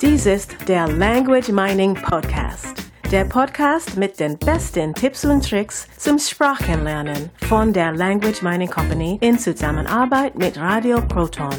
Dies 0.00 0.26
ist 0.26 0.56
der 0.68 0.88
Language 0.88 1.48
Mining 1.50 1.94
Podcast. 1.94 2.74
Der 3.10 3.24
Podcast 3.24 3.96
mit 3.96 4.18
den 4.18 4.36
besten 4.38 4.92
Tipps 4.94 5.24
und 5.24 5.48
Tricks 5.48 5.86
zum 5.96 6.18
Sprachenlernen 6.18 7.30
von 7.48 7.72
der 7.72 7.92
Language 7.92 8.42
Mining 8.42 8.68
Company 8.68 9.18
in 9.20 9.38
Zusammenarbeit 9.38 10.36
mit 10.36 10.58
Radio 10.58 11.00
Proton. 11.00 11.54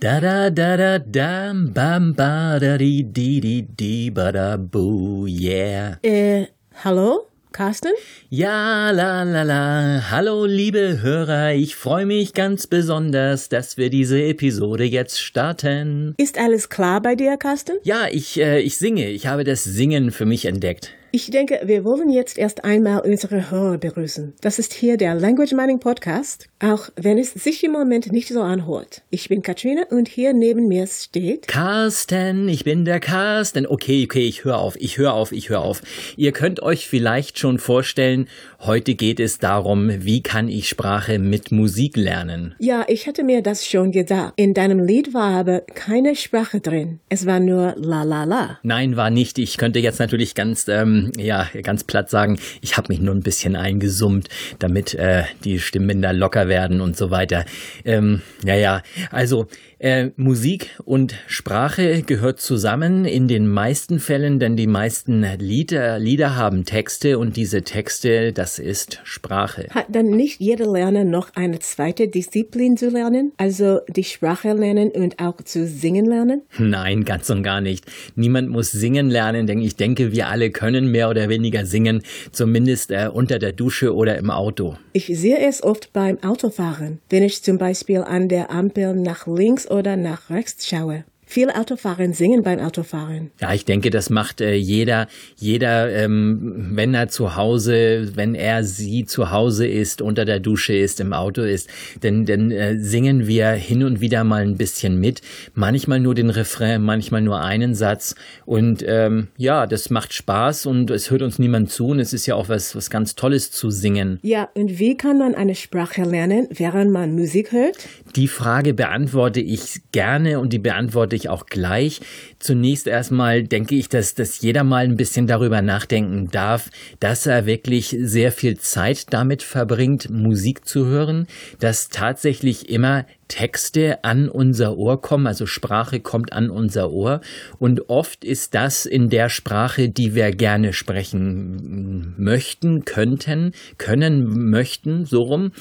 Da 0.00 0.20
da 0.20 0.50
da 0.50 0.76
da 0.76 0.98
dam 0.98 1.72
bam 1.72 2.14
ba 2.14 2.58
da 2.58 2.78
di 2.78 3.02
di 3.02 3.40
di 3.40 3.62
di 3.62 4.10
ba 4.10 4.32
da 4.32 4.56
boo 4.56 5.26
yeah. 5.26 5.98
Äh, 6.02 6.46
hallo? 6.84 7.27
Carsten? 7.52 7.92
Ja, 8.28 8.90
la 8.90 9.22
la 9.22 9.42
la. 9.42 10.10
Hallo, 10.10 10.44
liebe 10.44 11.00
Hörer. 11.02 11.54
Ich 11.54 11.76
freue 11.76 12.06
mich 12.06 12.34
ganz 12.34 12.66
besonders, 12.66 13.48
dass 13.48 13.76
wir 13.76 13.90
diese 13.90 14.22
Episode 14.22 14.84
jetzt 14.84 15.20
starten. 15.20 16.14
Ist 16.18 16.38
alles 16.38 16.68
klar 16.68 17.00
bei 17.00 17.14
dir, 17.14 17.36
Carsten? 17.36 17.76
Ja, 17.82 18.06
ich, 18.10 18.38
äh, 18.38 18.60
ich 18.60 18.76
singe. 18.78 19.08
Ich 19.08 19.26
habe 19.26 19.44
das 19.44 19.64
Singen 19.64 20.10
für 20.10 20.26
mich 20.26 20.44
entdeckt. 20.44 20.92
Ich 21.10 21.30
denke, 21.30 21.60
wir 21.64 21.84
wollen 21.84 22.10
jetzt 22.10 22.36
erst 22.36 22.64
einmal 22.64 23.00
unsere 23.00 23.50
Hörer 23.50 23.78
begrüßen. 23.78 24.34
Das 24.42 24.58
ist 24.58 24.74
hier 24.74 24.98
der 24.98 25.14
Language 25.14 25.52
Mining 25.52 25.80
Podcast, 25.80 26.48
auch 26.60 26.90
wenn 26.96 27.16
es 27.16 27.32
sich 27.32 27.64
im 27.64 27.72
Moment 27.72 28.12
nicht 28.12 28.28
so 28.28 28.42
anhört. 28.42 29.00
Ich 29.08 29.30
bin 29.30 29.40
Katrina 29.40 29.84
und 29.88 30.06
hier 30.06 30.34
neben 30.34 30.68
mir 30.68 30.86
steht 30.86 31.48
Carsten, 31.48 32.46
ich 32.50 32.64
bin 32.64 32.84
der 32.84 33.00
Carsten. 33.00 33.66
Okay, 33.66 34.04
okay, 34.04 34.26
ich 34.26 34.44
höre 34.44 34.58
auf, 34.58 34.76
ich 34.78 34.98
höre 34.98 35.14
auf, 35.14 35.32
ich 35.32 35.48
höre 35.48 35.62
auf. 35.62 35.80
Ihr 36.18 36.32
könnt 36.32 36.60
euch 36.62 36.86
vielleicht 36.86 37.38
schon 37.38 37.58
vorstellen, 37.58 38.28
heute 38.60 38.94
geht 38.94 39.18
es 39.18 39.38
darum, 39.38 39.90
wie 40.04 40.22
kann 40.22 40.48
ich 40.48 40.68
Sprache 40.68 41.18
mit 41.18 41.52
Musik 41.52 41.96
lernen. 41.96 42.54
Ja, 42.58 42.84
ich 42.86 43.06
hatte 43.06 43.24
mir 43.24 43.42
das 43.42 43.66
schon 43.66 43.92
gedacht. 43.92 44.34
In 44.36 44.52
deinem 44.52 44.84
Lied 44.84 45.14
war 45.14 45.38
aber 45.38 45.60
keine 45.60 46.14
Sprache 46.16 46.60
drin. 46.60 47.00
Es 47.08 47.24
war 47.24 47.40
nur 47.40 47.74
la 47.78 48.02
la 48.02 48.24
la. 48.24 48.58
Nein, 48.62 48.96
war 48.96 49.08
nicht. 49.08 49.38
Ich 49.38 49.56
könnte 49.56 49.78
jetzt 49.78 50.00
natürlich 50.00 50.34
ganz, 50.34 50.68
ähm, 50.68 51.07
ja, 51.16 51.48
ganz 51.62 51.84
platt 51.84 52.10
sagen, 52.10 52.38
ich 52.60 52.76
habe 52.76 52.92
mich 52.92 53.00
nur 53.00 53.14
ein 53.14 53.22
bisschen 53.22 53.56
eingesummt, 53.56 54.28
damit 54.58 54.94
äh, 54.94 55.24
die 55.44 55.58
Stimmen 55.58 56.02
da 56.02 56.10
locker 56.10 56.48
werden 56.48 56.80
und 56.80 56.96
so 56.96 57.10
weiter. 57.10 57.44
Ähm, 57.84 58.22
ja, 58.44 58.54
ja, 58.54 58.82
also 59.10 59.46
äh, 59.78 60.10
Musik 60.16 60.70
und 60.84 61.14
Sprache 61.26 62.02
gehört 62.02 62.40
zusammen 62.40 63.04
in 63.04 63.28
den 63.28 63.48
meisten 63.48 64.00
Fällen, 64.00 64.38
denn 64.40 64.56
die 64.56 64.66
meisten 64.66 65.24
Lieder, 65.38 65.98
Lieder 65.98 66.36
haben 66.36 66.64
Texte 66.64 67.18
und 67.18 67.36
diese 67.36 67.62
Texte, 67.62 68.32
das 68.32 68.58
ist 68.58 69.00
Sprache. 69.04 69.68
Hat 69.70 69.86
dann 69.88 70.10
nicht 70.10 70.40
jeder 70.40 70.66
Lerner 70.66 71.04
noch 71.04 71.30
eine 71.36 71.60
zweite 71.60 72.08
Disziplin 72.08 72.76
zu 72.76 72.90
lernen? 72.90 73.32
Also 73.36 73.80
die 73.88 74.04
Sprache 74.04 74.52
lernen 74.52 74.90
und 74.90 75.20
auch 75.20 75.40
zu 75.42 75.66
singen 75.66 76.06
lernen? 76.06 76.42
Nein, 76.58 77.04
ganz 77.04 77.30
und 77.30 77.42
gar 77.42 77.60
nicht. 77.60 77.84
Niemand 78.16 78.48
muss 78.48 78.72
singen 78.72 79.10
lernen, 79.10 79.46
denn 79.46 79.60
ich 79.60 79.76
denke, 79.76 80.12
wir 80.12 80.28
alle 80.28 80.50
können 80.50 80.90
mehr 80.90 81.08
oder 81.08 81.28
weniger 81.28 81.64
singen, 81.66 82.02
zumindest 82.32 82.90
äh, 82.90 83.08
unter 83.12 83.38
der 83.38 83.52
Dusche 83.52 83.94
oder 83.94 84.18
im 84.18 84.30
Auto. 84.30 84.76
Ich 84.92 85.06
sehe 85.06 85.38
es 85.38 85.62
oft 85.62 85.92
beim 85.92 86.20
Autofahren, 86.22 86.98
wenn 87.10 87.22
ich 87.22 87.42
zum 87.42 87.58
Beispiel 87.58 87.98
an 87.98 88.28
der 88.28 88.50
Ampel 88.50 88.94
nach 88.94 89.26
links 89.26 89.67
oder 89.70 89.96
nach 89.96 90.30
rechts 90.30 90.66
schaue. 90.66 91.04
Viele 91.30 91.56
Autofahrer 91.56 92.10
singen 92.14 92.42
beim 92.42 92.58
Autofahren. 92.58 93.32
Ja, 93.38 93.52
ich 93.52 93.66
denke, 93.66 93.90
das 93.90 94.08
macht 94.08 94.40
äh, 94.40 94.54
jeder, 94.54 95.08
jeder, 95.36 95.92
ähm, 95.92 96.70
wenn 96.72 96.94
er 96.94 97.08
zu 97.08 97.36
Hause, 97.36 98.12
wenn 98.14 98.34
er 98.34 98.64
sie 98.64 99.04
zu 99.04 99.30
Hause 99.30 99.66
ist, 99.66 100.00
unter 100.00 100.24
der 100.24 100.40
Dusche 100.40 100.74
ist, 100.74 101.00
im 101.00 101.12
Auto 101.12 101.42
ist, 101.42 101.68
denn, 102.02 102.24
denn 102.24 102.50
äh, 102.50 102.78
singen 102.78 103.26
wir 103.26 103.50
hin 103.50 103.84
und 103.84 104.00
wieder 104.00 104.24
mal 104.24 104.40
ein 104.40 104.56
bisschen 104.56 104.98
mit, 104.98 105.20
manchmal 105.52 106.00
nur 106.00 106.14
den 106.14 106.30
Refrain, 106.30 106.82
manchmal 106.82 107.20
nur 107.20 107.42
einen 107.42 107.74
Satz 107.74 108.14
und 108.46 108.82
ähm, 108.88 109.28
ja, 109.36 109.66
das 109.66 109.90
macht 109.90 110.14
Spaß 110.14 110.64
und 110.64 110.90
es 110.90 111.10
hört 111.10 111.20
uns 111.20 111.38
niemand 111.38 111.70
zu 111.70 111.88
und 111.88 112.00
es 112.00 112.14
ist 112.14 112.24
ja 112.24 112.36
auch 112.36 112.48
was, 112.48 112.74
was 112.74 112.88
ganz 112.88 113.16
Tolles 113.16 113.50
zu 113.50 113.68
singen. 113.68 114.18
Ja, 114.22 114.48
und 114.54 114.78
wie 114.78 114.96
kann 114.96 115.18
man 115.18 115.34
eine 115.34 115.54
Sprache 115.54 116.04
lernen, 116.04 116.48
während 116.52 116.90
man 116.90 117.14
Musik 117.14 117.52
hört? 117.52 117.76
Die 118.16 118.28
Frage 118.28 118.72
beantworte 118.72 119.40
ich 119.40 119.82
gerne 119.92 120.40
und 120.40 120.54
die 120.54 120.58
beantworte 120.58 121.17
ich 121.18 121.28
auch 121.28 121.46
gleich. 121.46 122.00
Zunächst 122.38 122.86
erstmal 122.86 123.42
denke 123.42 123.74
ich, 123.74 123.88
dass, 123.88 124.14
dass 124.14 124.40
jeder 124.40 124.64
mal 124.64 124.84
ein 124.84 124.96
bisschen 124.96 125.26
darüber 125.26 125.60
nachdenken 125.60 126.28
darf, 126.30 126.70
dass 127.00 127.26
er 127.26 127.46
wirklich 127.46 127.96
sehr 128.00 128.32
viel 128.32 128.58
Zeit 128.58 129.12
damit 129.12 129.42
verbringt, 129.42 130.08
Musik 130.10 130.64
zu 130.66 130.86
hören, 130.86 131.26
dass 131.58 131.88
tatsächlich 131.88 132.68
immer 132.68 133.06
Texte 133.28 134.02
an 134.04 134.28
unser 134.28 134.76
Ohr 134.76 135.00
kommen, 135.00 135.26
also 135.26 135.46
Sprache 135.46 136.00
kommt 136.00 136.32
an 136.32 136.50
unser 136.50 136.90
Ohr 136.90 137.20
und 137.58 137.88
oft 137.88 138.24
ist 138.24 138.54
das 138.54 138.86
in 138.86 139.10
der 139.10 139.28
Sprache, 139.28 139.90
die 139.90 140.14
wir 140.14 140.30
gerne 140.30 140.72
sprechen 140.72 142.14
möchten, 142.16 142.84
könnten, 142.84 143.52
können, 143.76 144.50
möchten, 144.50 145.04
so 145.04 145.22
rum. 145.22 145.52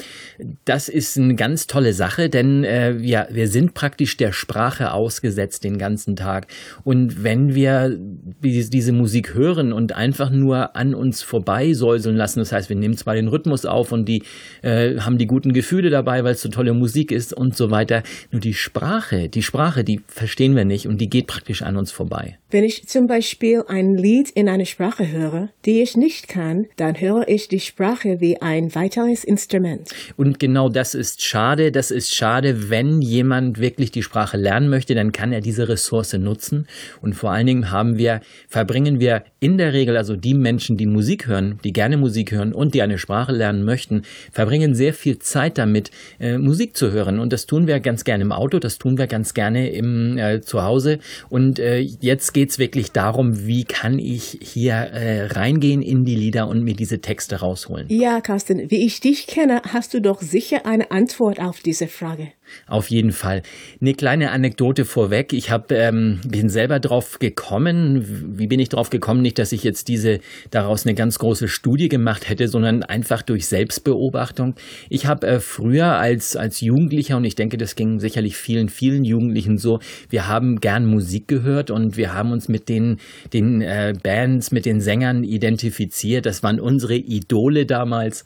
Das 0.65 0.87
ist 0.87 1.17
eine 1.17 1.35
ganz 1.35 1.67
tolle 1.67 1.93
Sache, 1.93 2.29
denn 2.29 2.63
äh, 2.63 2.97
ja, 2.97 3.27
wir 3.29 3.49
sind 3.49 3.73
praktisch 3.73 4.15
der 4.17 4.31
Sprache 4.31 4.93
ausgesetzt 4.93 5.63
den 5.63 5.77
ganzen 5.77 6.15
Tag 6.15 6.47
und 6.83 7.23
wenn 7.23 7.55
wir 7.55 7.97
diese 8.41 8.91
Musik 8.91 9.33
hören 9.33 9.73
und 9.73 9.93
einfach 9.93 10.29
nur 10.29 10.75
an 10.75 10.93
uns 10.93 11.21
vorbei 11.21 11.73
säuseln 11.73 12.15
lassen, 12.15 12.39
das 12.39 12.51
heißt, 12.51 12.69
wir 12.69 12.75
nehmen 12.75 12.97
zwar 12.97 13.15
den 13.15 13.27
Rhythmus 13.27 13.65
auf 13.65 13.91
und 13.91 14.07
die 14.07 14.23
äh, 14.61 14.99
haben 14.99 15.17
die 15.17 15.27
guten 15.27 15.53
Gefühle 15.53 15.89
dabei, 15.89 16.23
weil 16.23 16.33
es 16.33 16.41
so 16.41 16.49
tolle 16.49 16.73
Musik 16.73 17.11
ist 17.11 17.33
und 17.33 17.55
so 17.55 17.71
weiter. 17.71 18.03
Nur 18.31 18.41
die 18.41 18.53
Sprache, 18.53 19.29
die 19.29 19.43
Sprache, 19.43 19.83
die 19.83 20.01
verstehen 20.07 20.55
wir 20.55 20.65
nicht 20.65 20.87
und 20.87 20.99
die 20.99 21.09
geht 21.09 21.27
praktisch 21.27 21.61
an 21.61 21.77
uns 21.77 21.91
vorbei. 21.91 22.37
Wenn 22.49 22.63
ich 22.63 22.87
zum 22.87 23.07
Beispiel 23.07 23.63
ein 23.67 23.95
Lied 23.95 24.29
in 24.29 24.47
einer 24.47 24.65
Sprache 24.65 25.11
höre, 25.11 25.49
die 25.65 25.81
ich 25.81 25.97
nicht 25.97 26.27
kann, 26.27 26.65
dann 26.77 26.99
höre 26.99 27.27
ich 27.27 27.49
die 27.49 27.59
Sprache 27.59 28.21
wie 28.21 28.41
ein 28.41 28.73
weiteres 28.73 29.23
Instrument. 29.23 29.89
Und 30.15 30.39
genau 30.39 30.69
das 30.69 30.93
ist 30.93 31.21
schade. 31.23 31.71
Das 31.71 31.91
ist 31.91 32.13
schade, 32.13 32.69
wenn 32.69 33.01
jemand 33.01 33.59
wirklich 33.59 33.91
die 33.91 34.03
Sprache 34.03 34.37
lernen 34.37 34.69
möchte, 34.69 34.95
dann 34.95 35.11
kann 35.11 35.33
er 35.33 35.41
diese 35.41 35.67
Ressource 35.67 36.13
nutzen. 36.13 36.56
Und 37.01 37.13
vor 37.13 37.31
allen 37.31 37.47
Dingen 37.47 37.71
haben 37.71 37.97
wir, 37.97 38.21
verbringen 38.47 38.99
wir 38.99 39.23
in 39.39 39.57
der 39.57 39.73
Regel, 39.73 39.97
also 39.97 40.15
die 40.15 40.33
Menschen, 40.33 40.77
die 40.77 40.85
Musik 40.85 41.27
hören, 41.27 41.59
die 41.63 41.73
gerne 41.73 41.97
Musik 41.97 42.31
hören 42.31 42.53
und 42.53 42.73
die 42.73 42.81
eine 42.81 42.97
Sprache 42.97 43.31
lernen 43.31 43.63
möchten, 43.63 44.03
verbringen 44.31 44.73
sehr 44.73 44.93
viel 44.93 45.19
Zeit 45.19 45.57
damit, 45.57 45.91
äh, 46.19 46.37
Musik 46.37 46.75
zu 46.75 46.91
hören. 46.91 47.19
Und 47.19 47.33
das 47.33 47.45
tun 47.45 47.67
wir 47.67 47.79
ganz 47.79 48.03
gerne 48.03 48.23
im 48.23 48.31
Auto, 48.31 48.59
das 48.59 48.77
tun 48.77 48.97
wir 48.97 49.07
ganz 49.07 49.33
gerne 49.33 49.69
im 49.69 50.17
äh, 50.17 50.41
zu 50.41 50.63
Hause. 50.63 50.99
Und 51.29 51.59
äh, 51.59 51.79
jetzt 51.79 52.33
geht 52.33 52.49
es 52.49 52.59
wirklich 52.59 52.91
darum, 52.91 53.45
wie 53.45 53.63
kann 53.63 53.99
ich 53.99 54.39
hier 54.41 54.73
äh, 54.73 55.27
reingehen 55.27 55.81
in 55.81 56.05
die 56.05 56.15
Lieder 56.15 56.47
und 56.47 56.63
mir 56.63 56.75
diese 56.75 56.99
Texte 56.99 57.37
rausholen. 57.37 57.87
Ja, 57.89 58.21
Carsten, 58.21 58.69
wie 58.71 58.85
ich 58.85 58.99
dich 58.99 59.27
kenne, 59.27 59.61
hast 59.73 59.93
du 59.93 60.01
doch 60.01 60.21
sicher 60.21 60.65
eine 60.65 60.91
Antwort 60.91 61.39
auf 61.39 61.59
diese 61.61 61.87
Frage. 61.87 62.29
Auf 62.67 62.89
jeden 62.89 63.11
Fall. 63.11 63.41
Eine 63.81 63.93
kleine 63.93 64.31
Anekdote 64.31 64.85
vorweg. 64.85 65.33
Ich 65.33 65.51
hab, 65.51 65.71
ähm, 65.71 66.19
bin 66.27 66.49
selber 66.49 66.79
drauf 66.79 67.19
gekommen. 67.19 68.37
Wie 68.37 68.47
bin 68.47 68.59
ich 68.59 68.69
drauf 68.69 68.89
gekommen? 68.89 69.21
Nicht, 69.21 69.39
dass 69.39 69.51
ich 69.51 69.63
jetzt 69.63 69.87
diese 69.87 70.19
daraus 70.51 70.85
eine 70.85 70.95
ganz 70.95 71.19
große 71.19 71.47
Studie 71.47 71.89
gemacht 71.89 72.29
hätte, 72.29 72.47
sondern 72.47 72.83
einfach 72.83 73.21
durch 73.21 73.47
Selbstbeobachtung. 73.47 74.55
Ich 74.89 75.05
habe 75.05 75.27
äh, 75.27 75.39
früher 75.39 75.97
als 75.97 76.35
als 76.35 76.61
Jugendlicher 76.61 77.17
und 77.17 77.25
ich 77.25 77.35
denke, 77.35 77.57
das 77.57 77.75
ging 77.75 77.99
sicherlich 77.99 78.37
vielen 78.37 78.69
vielen 78.69 79.03
Jugendlichen 79.03 79.57
so. 79.57 79.79
Wir 80.09 80.27
haben 80.27 80.59
gern 80.59 80.85
Musik 80.85 81.27
gehört 81.27 81.71
und 81.71 81.97
wir 81.97 82.13
haben 82.13 82.31
uns 82.31 82.47
mit 82.47 82.69
den 82.69 82.97
den 83.33 83.61
äh, 83.61 83.93
Bands, 84.01 84.51
mit 84.51 84.65
den 84.65 84.81
Sängern 84.81 85.23
identifiziert. 85.23 86.25
Das 86.25 86.43
waren 86.43 86.59
unsere 86.59 86.95
Idole 86.95 87.65
damals 87.65 88.25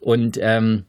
und 0.00 0.38
ähm, 0.40 0.84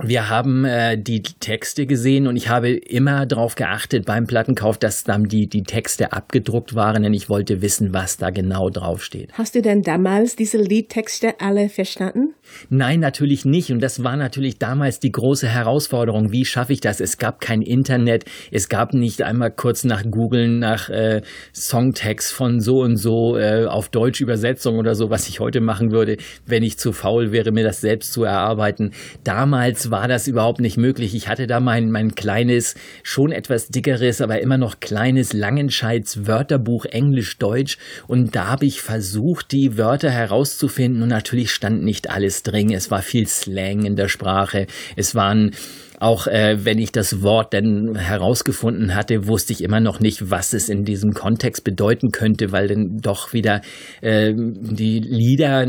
wir 0.00 0.28
haben 0.28 0.64
äh, 0.64 0.96
die 0.96 1.22
Texte 1.22 1.86
gesehen 1.86 2.28
und 2.28 2.36
ich 2.36 2.48
habe 2.48 2.70
immer 2.70 3.26
darauf 3.26 3.56
geachtet 3.56 4.06
beim 4.06 4.26
Plattenkauf, 4.26 4.78
dass 4.78 5.02
dann 5.02 5.24
die, 5.24 5.48
die 5.48 5.64
Texte 5.64 6.12
abgedruckt 6.12 6.74
waren, 6.74 7.02
denn 7.02 7.14
ich 7.14 7.28
wollte 7.28 7.62
wissen, 7.62 7.92
was 7.92 8.16
da 8.16 8.30
genau 8.30 8.70
draufsteht. 8.70 9.32
Hast 9.32 9.56
du 9.56 9.62
denn 9.62 9.82
damals 9.82 10.36
diese 10.36 10.58
Liedtexte 10.58 11.40
alle 11.40 11.68
verstanden? 11.68 12.34
Nein, 12.70 13.00
natürlich 13.00 13.44
nicht. 13.44 13.72
Und 13.72 13.80
das 13.80 14.04
war 14.04 14.16
natürlich 14.16 14.58
damals 14.58 15.00
die 15.00 15.10
große 15.10 15.48
Herausforderung. 15.48 16.30
Wie 16.30 16.44
schaffe 16.44 16.72
ich 16.72 16.80
das? 16.80 17.00
Es 17.00 17.18
gab 17.18 17.40
kein 17.40 17.62
Internet. 17.62 18.24
Es 18.52 18.68
gab 18.68 18.94
nicht 18.94 19.22
einmal 19.22 19.50
kurz 19.50 19.84
nach 19.84 20.04
Googeln 20.08 20.60
nach 20.60 20.88
äh, 20.90 21.22
Songtext 21.52 22.32
von 22.32 22.60
so 22.60 22.80
und 22.80 22.96
so 22.96 23.36
äh, 23.36 23.66
auf 23.66 23.88
Deutsch 23.88 24.20
Übersetzung 24.20 24.78
oder 24.78 24.94
so, 24.94 25.10
was 25.10 25.28
ich 25.28 25.40
heute 25.40 25.60
machen 25.60 25.90
würde, 25.90 26.16
wenn 26.46 26.62
ich 26.62 26.78
zu 26.78 26.92
faul 26.92 27.32
wäre, 27.32 27.50
mir 27.50 27.64
das 27.64 27.80
selbst 27.80 28.12
zu 28.12 28.22
erarbeiten. 28.22 28.92
Damals 29.24 29.87
war 29.90 30.08
das 30.08 30.26
überhaupt 30.26 30.60
nicht 30.60 30.76
möglich. 30.76 31.14
Ich 31.14 31.28
hatte 31.28 31.46
da 31.46 31.60
mein, 31.60 31.90
mein 31.90 32.14
kleines, 32.14 32.74
schon 33.02 33.32
etwas 33.32 33.68
dickeres, 33.68 34.20
aber 34.20 34.40
immer 34.40 34.58
noch 34.58 34.80
kleines 34.80 35.32
Langenscheids 35.32 36.26
Wörterbuch 36.26 36.84
Englisch-Deutsch. 36.84 37.78
Und 38.06 38.34
da 38.34 38.46
habe 38.46 38.66
ich 38.66 38.80
versucht, 38.82 39.52
die 39.52 39.76
Wörter 39.76 40.10
herauszufinden. 40.10 41.02
Und 41.02 41.08
natürlich 41.08 41.50
stand 41.50 41.82
nicht 41.82 42.10
alles 42.10 42.42
drin. 42.42 42.72
Es 42.72 42.90
war 42.90 43.02
viel 43.02 43.26
Slang 43.26 43.84
in 43.84 43.96
der 43.96 44.08
Sprache. 44.08 44.66
Es 44.96 45.14
waren 45.14 45.52
auch 46.00 46.26
äh, 46.26 46.64
wenn 46.64 46.78
ich 46.78 46.92
das 46.92 47.22
Wort 47.22 47.52
dann 47.54 47.96
herausgefunden 47.96 48.94
hatte, 48.94 49.26
wusste 49.26 49.52
ich 49.52 49.62
immer 49.62 49.80
noch 49.80 50.00
nicht, 50.00 50.30
was 50.30 50.52
es 50.52 50.68
in 50.68 50.84
diesem 50.84 51.12
Kontext 51.12 51.64
bedeuten 51.64 52.10
könnte, 52.10 52.52
weil 52.52 52.68
dann 52.68 52.98
doch 53.00 53.32
wieder 53.32 53.60
äh, 54.00 54.32
die 54.34 55.00
Lieder 55.00 55.66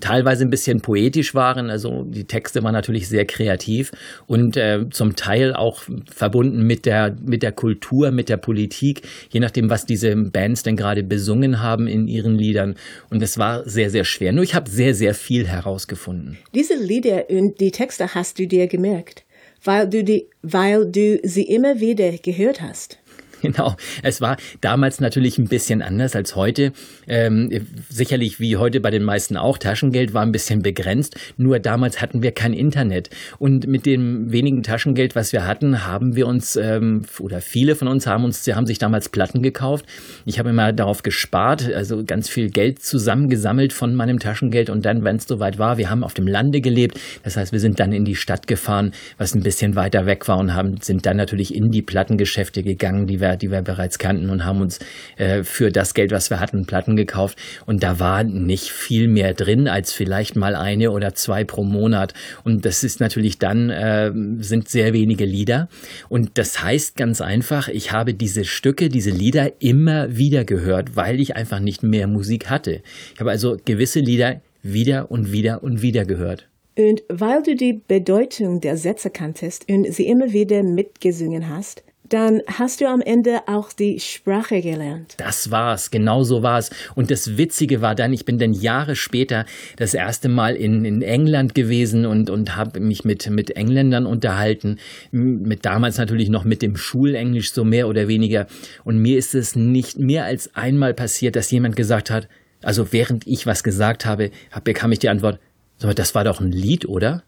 teilweise 0.00 0.44
ein 0.44 0.50
bisschen 0.50 0.80
poetisch 0.80 1.34
waren. 1.34 1.70
Also 1.70 2.04
die 2.04 2.24
Texte 2.24 2.62
waren 2.62 2.72
natürlich 2.72 3.08
sehr 3.08 3.24
kreativ 3.24 3.92
und 4.26 4.56
äh, 4.56 4.88
zum 4.90 5.14
Teil 5.14 5.54
auch 5.54 5.82
verbunden 6.10 6.66
mit 6.66 6.86
der, 6.86 7.16
mit 7.24 7.42
der 7.42 7.52
Kultur, 7.52 8.10
mit 8.10 8.28
der 8.28 8.36
Politik, 8.38 9.02
je 9.30 9.40
nachdem, 9.40 9.70
was 9.70 9.86
diese 9.86 10.14
Bands 10.16 10.62
denn 10.62 10.76
gerade 10.76 11.04
besungen 11.04 11.62
haben 11.62 11.86
in 11.86 12.08
ihren 12.08 12.36
Liedern. 12.36 12.74
Und 13.10 13.22
es 13.22 13.38
war 13.38 13.68
sehr, 13.68 13.90
sehr 13.90 14.04
schwer. 14.04 14.32
Nur 14.32 14.42
ich 14.42 14.54
habe 14.54 14.68
sehr, 14.68 14.94
sehr 14.94 15.14
viel 15.14 15.46
herausgefunden. 15.46 16.38
Diese 16.54 16.74
Lieder 16.74 17.30
und 17.30 17.60
die 17.60 17.70
Texte 17.70 18.14
hast 18.14 18.38
du 18.38 18.46
dir 18.46 18.66
gemerkt, 18.66 19.24
weil 19.64 19.88
du, 19.88 20.04
die, 20.04 20.28
weil 20.42 20.86
du 20.86 21.20
sie 21.22 21.44
immer 21.44 21.80
wieder 21.80 22.12
gehört 22.18 22.60
hast. 22.60 22.98
Genau. 23.46 23.76
Es 24.02 24.20
war 24.20 24.36
damals 24.60 25.00
natürlich 25.00 25.38
ein 25.38 25.46
bisschen 25.46 25.80
anders 25.80 26.16
als 26.16 26.34
heute. 26.34 26.72
Ähm, 27.06 27.48
sicherlich 27.88 28.40
wie 28.40 28.56
heute 28.56 28.80
bei 28.80 28.90
den 28.90 29.04
meisten 29.04 29.36
auch. 29.36 29.56
Taschengeld 29.58 30.14
war 30.14 30.22
ein 30.22 30.32
bisschen 30.32 30.62
begrenzt. 30.62 31.16
Nur 31.36 31.60
damals 31.60 32.02
hatten 32.02 32.24
wir 32.24 32.32
kein 32.32 32.52
Internet. 32.52 33.08
Und 33.38 33.68
mit 33.68 33.86
dem 33.86 34.32
wenigen 34.32 34.64
Taschengeld, 34.64 35.14
was 35.14 35.32
wir 35.32 35.46
hatten, 35.46 35.86
haben 35.86 36.16
wir 36.16 36.26
uns, 36.26 36.56
ähm, 36.56 37.02
oder 37.20 37.40
viele 37.40 37.76
von 37.76 37.86
uns 37.86 38.08
haben 38.08 38.24
uns, 38.24 38.42
sie 38.42 38.54
haben 38.54 38.66
sich 38.66 38.78
damals 38.78 39.10
Platten 39.10 39.42
gekauft. 39.42 39.86
Ich 40.24 40.40
habe 40.40 40.50
immer 40.50 40.72
darauf 40.72 41.04
gespart, 41.04 41.72
also 41.72 42.02
ganz 42.04 42.28
viel 42.28 42.50
Geld 42.50 42.82
zusammengesammelt 42.82 43.72
von 43.72 43.94
meinem 43.94 44.18
Taschengeld. 44.18 44.70
Und 44.70 44.84
dann, 44.84 45.04
wenn 45.04 45.16
es 45.16 45.26
soweit 45.26 45.58
war, 45.58 45.78
wir 45.78 45.88
haben 45.88 46.02
auf 46.02 46.14
dem 46.14 46.26
Lande 46.26 46.60
gelebt. 46.60 46.98
Das 47.22 47.36
heißt, 47.36 47.52
wir 47.52 47.60
sind 47.60 47.78
dann 47.78 47.92
in 47.92 48.04
die 48.04 48.16
Stadt 48.16 48.48
gefahren, 48.48 48.90
was 49.18 49.36
ein 49.36 49.42
bisschen 49.42 49.76
weiter 49.76 50.04
weg 50.06 50.26
war 50.26 50.38
und 50.38 50.52
haben, 50.52 50.78
sind 50.80 51.06
dann 51.06 51.16
natürlich 51.16 51.54
in 51.54 51.70
die 51.70 51.82
Plattengeschäfte 51.82 52.64
gegangen, 52.64 53.06
die 53.06 53.20
wir 53.20 53.35
die 53.36 53.50
wir 53.50 53.62
bereits 53.62 53.98
kannten 53.98 54.30
und 54.30 54.44
haben 54.44 54.60
uns 54.60 54.78
äh, 55.16 55.42
für 55.42 55.70
das 55.70 55.94
Geld, 55.94 56.10
was 56.10 56.30
wir 56.30 56.40
hatten, 56.40 56.66
Platten 56.66 56.96
gekauft. 56.96 57.38
Und 57.66 57.82
da 57.82 58.00
war 58.00 58.24
nicht 58.24 58.70
viel 58.70 59.08
mehr 59.08 59.34
drin 59.34 59.68
als 59.68 59.92
vielleicht 59.92 60.36
mal 60.36 60.54
eine 60.54 60.90
oder 60.90 61.14
zwei 61.14 61.44
pro 61.44 61.64
Monat. 61.64 62.14
Und 62.44 62.64
das 62.64 62.84
ist 62.84 63.00
natürlich 63.00 63.38
dann, 63.38 63.70
äh, 63.70 64.12
sind 64.38 64.68
sehr 64.68 64.92
wenige 64.92 65.24
Lieder. 65.24 65.68
Und 66.08 66.38
das 66.38 66.62
heißt 66.62 66.96
ganz 66.96 67.20
einfach, 67.20 67.68
ich 67.68 67.92
habe 67.92 68.14
diese 68.14 68.44
Stücke, 68.44 68.88
diese 68.88 69.10
Lieder 69.10 69.52
immer 69.60 70.16
wieder 70.16 70.44
gehört, 70.44 70.96
weil 70.96 71.20
ich 71.20 71.36
einfach 71.36 71.60
nicht 71.60 71.82
mehr 71.82 72.06
Musik 72.06 72.50
hatte. 72.50 72.82
Ich 73.14 73.20
habe 73.20 73.30
also 73.30 73.56
gewisse 73.64 74.00
Lieder 74.00 74.40
wieder 74.62 75.10
und 75.10 75.32
wieder 75.32 75.62
und 75.62 75.82
wieder 75.82 76.04
gehört. 76.04 76.48
Und 76.78 77.02
weil 77.08 77.42
du 77.42 77.56
die 77.56 77.80
Bedeutung 77.88 78.60
der 78.60 78.76
Sätze 78.76 79.08
kanntest 79.08 79.66
und 79.68 79.90
sie 79.92 80.06
immer 80.06 80.32
wieder 80.32 80.62
mitgesungen 80.62 81.48
hast, 81.48 81.82
dann 82.08 82.42
hast 82.46 82.80
du 82.80 82.88
am 82.88 83.00
Ende 83.00 83.40
auch 83.46 83.72
die 83.72 84.00
Sprache 84.00 84.60
gelernt. 84.60 85.14
Das 85.18 85.50
war's, 85.50 85.90
genau 85.90 86.22
so 86.22 86.42
war's. 86.42 86.70
Und 86.94 87.10
das 87.10 87.36
Witzige 87.36 87.80
war 87.80 87.94
dann, 87.94 88.12
ich 88.12 88.24
bin 88.24 88.38
dann 88.38 88.52
Jahre 88.52 88.96
später 88.96 89.44
das 89.76 89.94
erste 89.94 90.28
Mal 90.28 90.56
in, 90.56 90.84
in 90.84 91.02
England 91.02 91.54
gewesen 91.54 92.06
und, 92.06 92.30
und 92.30 92.56
habe 92.56 92.80
mich 92.80 93.04
mit, 93.04 93.28
mit 93.30 93.56
Engländern 93.56 94.06
unterhalten, 94.06 94.78
mit 95.10 95.64
damals 95.64 95.98
natürlich 95.98 96.28
noch 96.28 96.44
mit 96.44 96.62
dem 96.62 96.76
Schulenglisch 96.76 97.52
so 97.52 97.64
mehr 97.64 97.88
oder 97.88 98.08
weniger. 98.08 98.46
Und 98.84 98.98
mir 98.98 99.18
ist 99.18 99.34
es 99.34 99.56
nicht 99.56 99.98
mehr 99.98 100.24
als 100.24 100.54
einmal 100.54 100.94
passiert, 100.94 101.36
dass 101.36 101.50
jemand 101.50 101.76
gesagt 101.76 102.10
hat, 102.10 102.28
also 102.62 102.92
während 102.92 103.26
ich 103.26 103.46
was 103.46 103.62
gesagt 103.62 104.06
habe, 104.06 104.30
bekam 104.64 104.92
ich 104.92 104.98
die 104.98 105.08
Antwort, 105.08 105.38
das 105.78 106.14
war 106.14 106.24
doch 106.24 106.40
ein 106.40 106.52
Lied, 106.52 106.88
oder? 106.88 107.22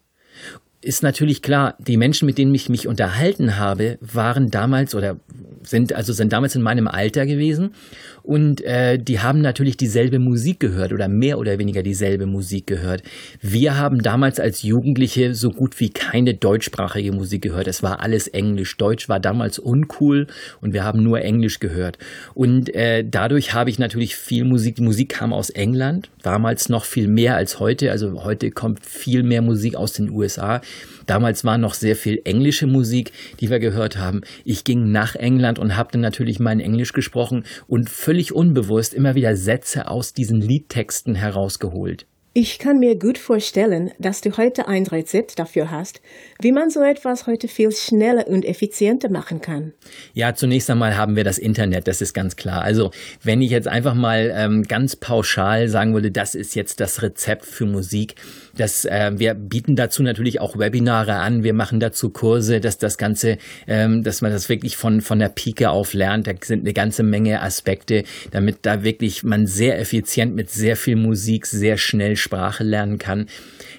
Ist 0.81 1.03
natürlich 1.03 1.43
klar, 1.43 1.75
die 1.79 1.97
Menschen, 1.97 2.27
mit 2.27 2.39
denen 2.39 2.55
ich 2.55 2.69
mich 2.69 2.87
unterhalten 2.87 3.57
habe, 3.57 3.99
waren 4.01 4.51
damals 4.51 4.95
oder 4.95 5.19
sind 5.63 5.93
also 5.93 6.13
sind 6.13 6.33
damals 6.33 6.55
in 6.55 6.63
meinem 6.63 6.87
Alter 6.87 7.27
gewesen 7.27 7.75
und 8.23 8.61
äh, 8.63 8.99
die 8.99 9.21
haben 9.21 9.41
natürlich 9.41 9.77
dieselbe 9.77 10.19
Musik 10.19 10.61
gehört 10.61 10.93
oder 10.93 11.09
mehr 11.09 11.39
oder 11.39 11.59
weniger 11.59 11.83
dieselbe 11.83 12.27
Musik 12.27 12.67
gehört. 12.67 13.03
Wir 13.41 13.77
haben 13.77 14.03
damals 14.03 14.39
als 14.39 14.63
Jugendliche 14.63 15.35
so 15.35 15.51
gut 15.51 15.81
wie 15.81 15.91
keine 15.91 16.35
deutschsprachige 16.35 17.13
Musik 17.13 17.43
gehört. 17.43 17.67
Es 17.67 17.83
war 17.83 18.01
alles 18.01 18.29
Englisch. 18.29 18.77
Deutsch 18.77 19.09
war 19.09 19.19
damals 19.19 19.59
uncool 19.59 20.27
und 20.61 20.75
wir 20.75 20.85
haben 20.85 21.03
nur 21.03 21.23
Englisch 21.23 21.59
gehört. 21.59 21.99
Und 22.35 22.75
äh, 22.75 23.05
dadurch 23.09 23.55
habe 23.55 23.71
ich 23.71 23.79
natürlich 23.79 24.15
viel 24.15 24.45
Musik. 24.45 24.77
Die 24.77 24.83
Musik 24.83 25.09
kam 25.09 25.33
aus 25.33 25.51
England, 25.51 26.11
damals 26.23 26.69
noch 26.69 26.85
viel 26.85 27.09
mehr 27.09 27.37
als 27.37 27.61
heute. 27.61 27.91
Also 27.91 28.25
heute 28.25 28.51
kommt 28.51 28.85
viel 28.85 29.23
mehr 29.23 29.43
Musik 29.43 29.75
aus 29.75 29.95
den 29.95 30.11
USA. 30.11 30.61
Damals 31.07 31.45
war 31.45 31.57
noch 31.57 31.75
sehr 31.75 31.97
viel 31.97 32.21
englische 32.25 32.67
Musik, 32.67 33.13
die 33.41 33.49
wir 33.49 33.61
gehört 33.61 33.97
haben. 33.97 34.21
Ich 34.45 34.65
ging 34.65 34.91
nach 34.91 35.15
England 35.15 35.59
und 35.59 35.75
habe 35.77 35.91
dann 35.93 36.03
natürlich 36.03 36.39
mein 36.39 36.61
Englisch 36.61 36.93
gesprochen 36.93 37.45
und 37.67 37.89
völlig 37.89 38.35
unbewusst 38.35 38.93
immer 38.93 39.15
wieder 39.15 39.35
Sätze 39.35 39.89
aus 39.89 40.13
diesen 40.13 40.41
Liedtexten 40.41 41.15
herausgeholt. 41.15 42.07
Ich 42.41 42.61
kann 42.61 42.79
mir 42.79 42.97
gut 42.97 43.19
vorstellen, 43.19 43.91
dass 43.99 44.21
du 44.21 44.37
heute 44.37 44.69
ein 44.69 44.87
Rezept 44.87 45.41
dafür 45.41 45.73
hast, 45.73 46.01
wie 46.41 46.53
man 46.53 46.71
so 46.71 46.81
etwas 46.83 47.27
heute 47.27 47.49
viel 47.49 47.73
schneller 47.73 48.29
und 48.29 48.45
effizienter 48.45 49.11
machen 49.11 49.41
kann. 49.41 49.73
Ja, 50.15 50.33
zunächst 50.37 50.71
einmal 50.71 50.97
haben 50.97 51.17
wir 51.17 51.25
das 51.25 51.39
Internet, 51.39 51.89
das 51.89 52.01
ist 52.01 52.15
ganz 52.15 52.37
klar. 52.37 52.63
Also 52.63 52.93
wenn 53.25 53.43
ich 53.43 53.51
jetzt 53.51 53.67
einfach 53.67 53.95
mal 53.95 54.33
ähm, 54.37 54.63
ganz 54.63 54.95
pauschal 54.95 55.69
sagen 55.69 55.95
würde, 55.95 56.13
das 56.13 56.37
ist 56.37 56.55
jetzt 56.55 56.79
das 56.79 57.03
Rezept 57.03 57.45
für 57.45 57.67
Musik, 57.67 58.15
das, 58.57 58.85
äh, 58.85 59.13
wir 59.17 59.35
bieten 59.35 59.75
dazu 59.75 60.05
natürlich 60.05 60.41
auch 60.41 60.59
Webinare 60.59 61.15
an, 61.15 61.43
wir 61.43 61.55
machen 61.55 61.81
dazu 61.81 62.11
Kurse, 62.11 62.61
dass 62.61 62.79
das 62.79 62.99
Ganze, 62.99 63.39
ähm, 63.67 64.05
dass 64.05 64.21
man 64.21 64.31
das 64.31 64.49
wirklich 64.49 64.77
von, 64.77 65.01
von 65.01 65.19
der 65.19 65.29
Pike 65.29 65.71
auf 65.71 65.93
lernt. 65.93 66.29
Da 66.29 66.33
sind 66.41 66.61
eine 66.61 66.73
ganze 66.73 67.03
Menge 67.03 67.43
Aspekte, 67.43 68.05
damit 68.31 68.59
da 68.63 68.85
wirklich 68.85 69.25
man 69.25 69.47
sehr 69.47 69.81
effizient 69.81 70.35
mit 70.35 70.51
sehr 70.51 70.77
viel 70.77 70.97
Musik 70.97 71.47
sehr 71.47 71.79
schnell 71.79 72.17
Sprache 72.29 72.63
lernen 72.63 72.99
kann. 72.99 73.27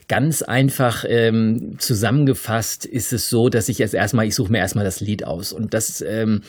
Ganz 0.10 0.42
einfach 0.42 1.06
ähm, 1.08 1.76
zusammengefasst 1.78 2.84
ist 2.84 3.14
es 3.14 3.30
so, 3.30 3.48
dass 3.48 3.70
ich 3.70 3.78
jetzt 3.78 3.94
erstmal, 3.94 4.26
ich 4.26 4.36
suche 4.36 4.52
mir 4.52 4.58
erstmal 4.58 4.84
das 4.84 5.00
Lied 5.00 5.24
aus. 5.24 5.54
Und 5.54 5.74
das 5.74 6.02
ähm, 6.02 6.42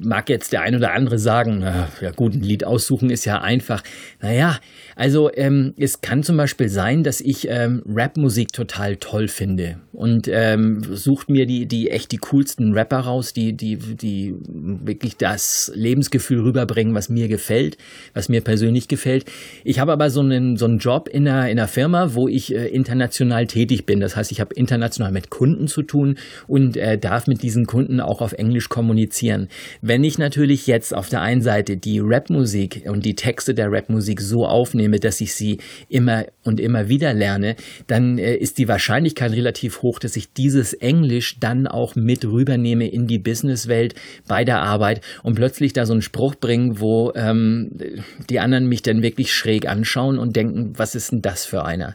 mag 0.00 0.28
jetzt 0.28 0.52
der 0.52 0.62
ein 0.62 0.74
oder 0.74 0.92
andere 0.92 1.18
sagen, 1.18 1.60
na, 1.60 1.88
ja 2.00 2.10
gut, 2.10 2.34
ein 2.34 2.42
Lied 2.42 2.64
aussuchen 2.64 3.08
ist 3.08 3.24
ja 3.24 3.40
einfach. 3.40 3.82
Naja, 4.20 4.58
also 4.96 5.30
ähm, 5.32 5.72
es 5.78 6.00
kann 6.00 6.24
zum 6.24 6.36
Beispiel 6.36 6.68
sein, 6.68 7.04
dass 7.04 7.20
ich 7.20 7.46
ähm, 7.48 7.82
Rapmusik 7.86 8.52
total 8.52 8.96
toll 8.96 9.28
finde 9.28 9.78
und 9.96 10.28
ähm, 10.30 10.82
sucht 10.92 11.30
mir 11.30 11.46
die, 11.46 11.66
die 11.66 11.90
echt 11.90 12.12
die 12.12 12.18
coolsten 12.18 12.74
Rapper 12.74 13.00
raus, 13.00 13.32
die, 13.32 13.54
die, 13.54 13.76
die 13.76 14.34
wirklich 14.46 15.16
das 15.16 15.72
Lebensgefühl 15.74 16.40
rüberbringen, 16.40 16.94
was 16.94 17.08
mir 17.08 17.28
gefällt, 17.28 17.78
was 18.12 18.28
mir 18.28 18.42
persönlich 18.42 18.88
gefällt. 18.88 19.24
Ich 19.64 19.78
habe 19.78 19.92
aber 19.92 20.10
so 20.10 20.20
einen, 20.20 20.58
so 20.58 20.66
einen 20.66 20.78
Job 20.78 21.08
in 21.08 21.26
einer, 21.26 21.48
in 21.48 21.58
einer 21.58 21.68
Firma, 21.68 22.14
wo 22.14 22.28
ich 22.28 22.54
äh, 22.54 22.68
tätig 22.98 23.86
bin. 23.86 24.00
Das 24.00 24.16
heißt, 24.16 24.32
ich 24.32 24.40
habe 24.40 24.54
international 24.54 25.12
mit 25.12 25.30
Kunden 25.30 25.68
zu 25.68 25.82
tun 25.82 26.16
und 26.46 26.76
äh, 26.76 26.98
darf 26.98 27.26
mit 27.26 27.42
diesen 27.42 27.66
Kunden 27.66 28.00
auch 28.00 28.20
auf 28.20 28.32
Englisch 28.32 28.68
kommunizieren. 28.68 29.48
Wenn 29.82 30.04
ich 30.04 30.18
natürlich 30.18 30.66
jetzt 30.66 30.94
auf 30.94 31.08
der 31.08 31.22
einen 31.22 31.42
Seite 31.42 31.76
die 31.76 32.00
Rapmusik 32.02 32.84
und 32.86 33.04
die 33.04 33.14
Texte 33.14 33.54
der 33.54 33.70
Rapmusik 33.70 34.20
so 34.20 34.46
aufnehme, 34.46 34.98
dass 34.98 35.20
ich 35.20 35.34
sie 35.34 35.58
immer 35.88 36.26
und 36.44 36.60
immer 36.60 36.88
wieder 36.88 37.14
lerne, 37.14 37.56
dann 37.86 38.18
äh, 38.18 38.34
ist 38.34 38.58
die 38.58 38.68
Wahrscheinlichkeit 38.68 39.32
relativ 39.32 39.82
hoch, 39.82 39.98
dass 39.98 40.16
ich 40.16 40.32
dieses 40.32 40.72
Englisch 40.72 41.38
dann 41.40 41.66
auch 41.66 41.96
mit 41.96 42.24
rübernehme 42.24 42.88
in 42.88 43.06
die 43.06 43.18
Businesswelt 43.18 43.94
bei 44.28 44.44
der 44.44 44.60
Arbeit 44.62 45.00
und 45.22 45.34
plötzlich 45.34 45.72
da 45.72 45.86
so 45.86 45.92
einen 45.92 46.02
Spruch 46.02 46.34
bringen, 46.36 46.80
wo 46.80 47.12
ähm, 47.14 47.70
die 48.30 48.40
anderen 48.40 48.66
mich 48.66 48.82
dann 48.82 49.02
wirklich 49.02 49.32
schräg 49.32 49.68
anschauen 49.68 50.18
und 50.18 50.36
denken, 50.36 50.72
was 50.76 50.94
ist 50.94 51.12
denn 51.12 51.22
das 51.22 51.44
für 51.44 51.64
einer? 51.64 51.94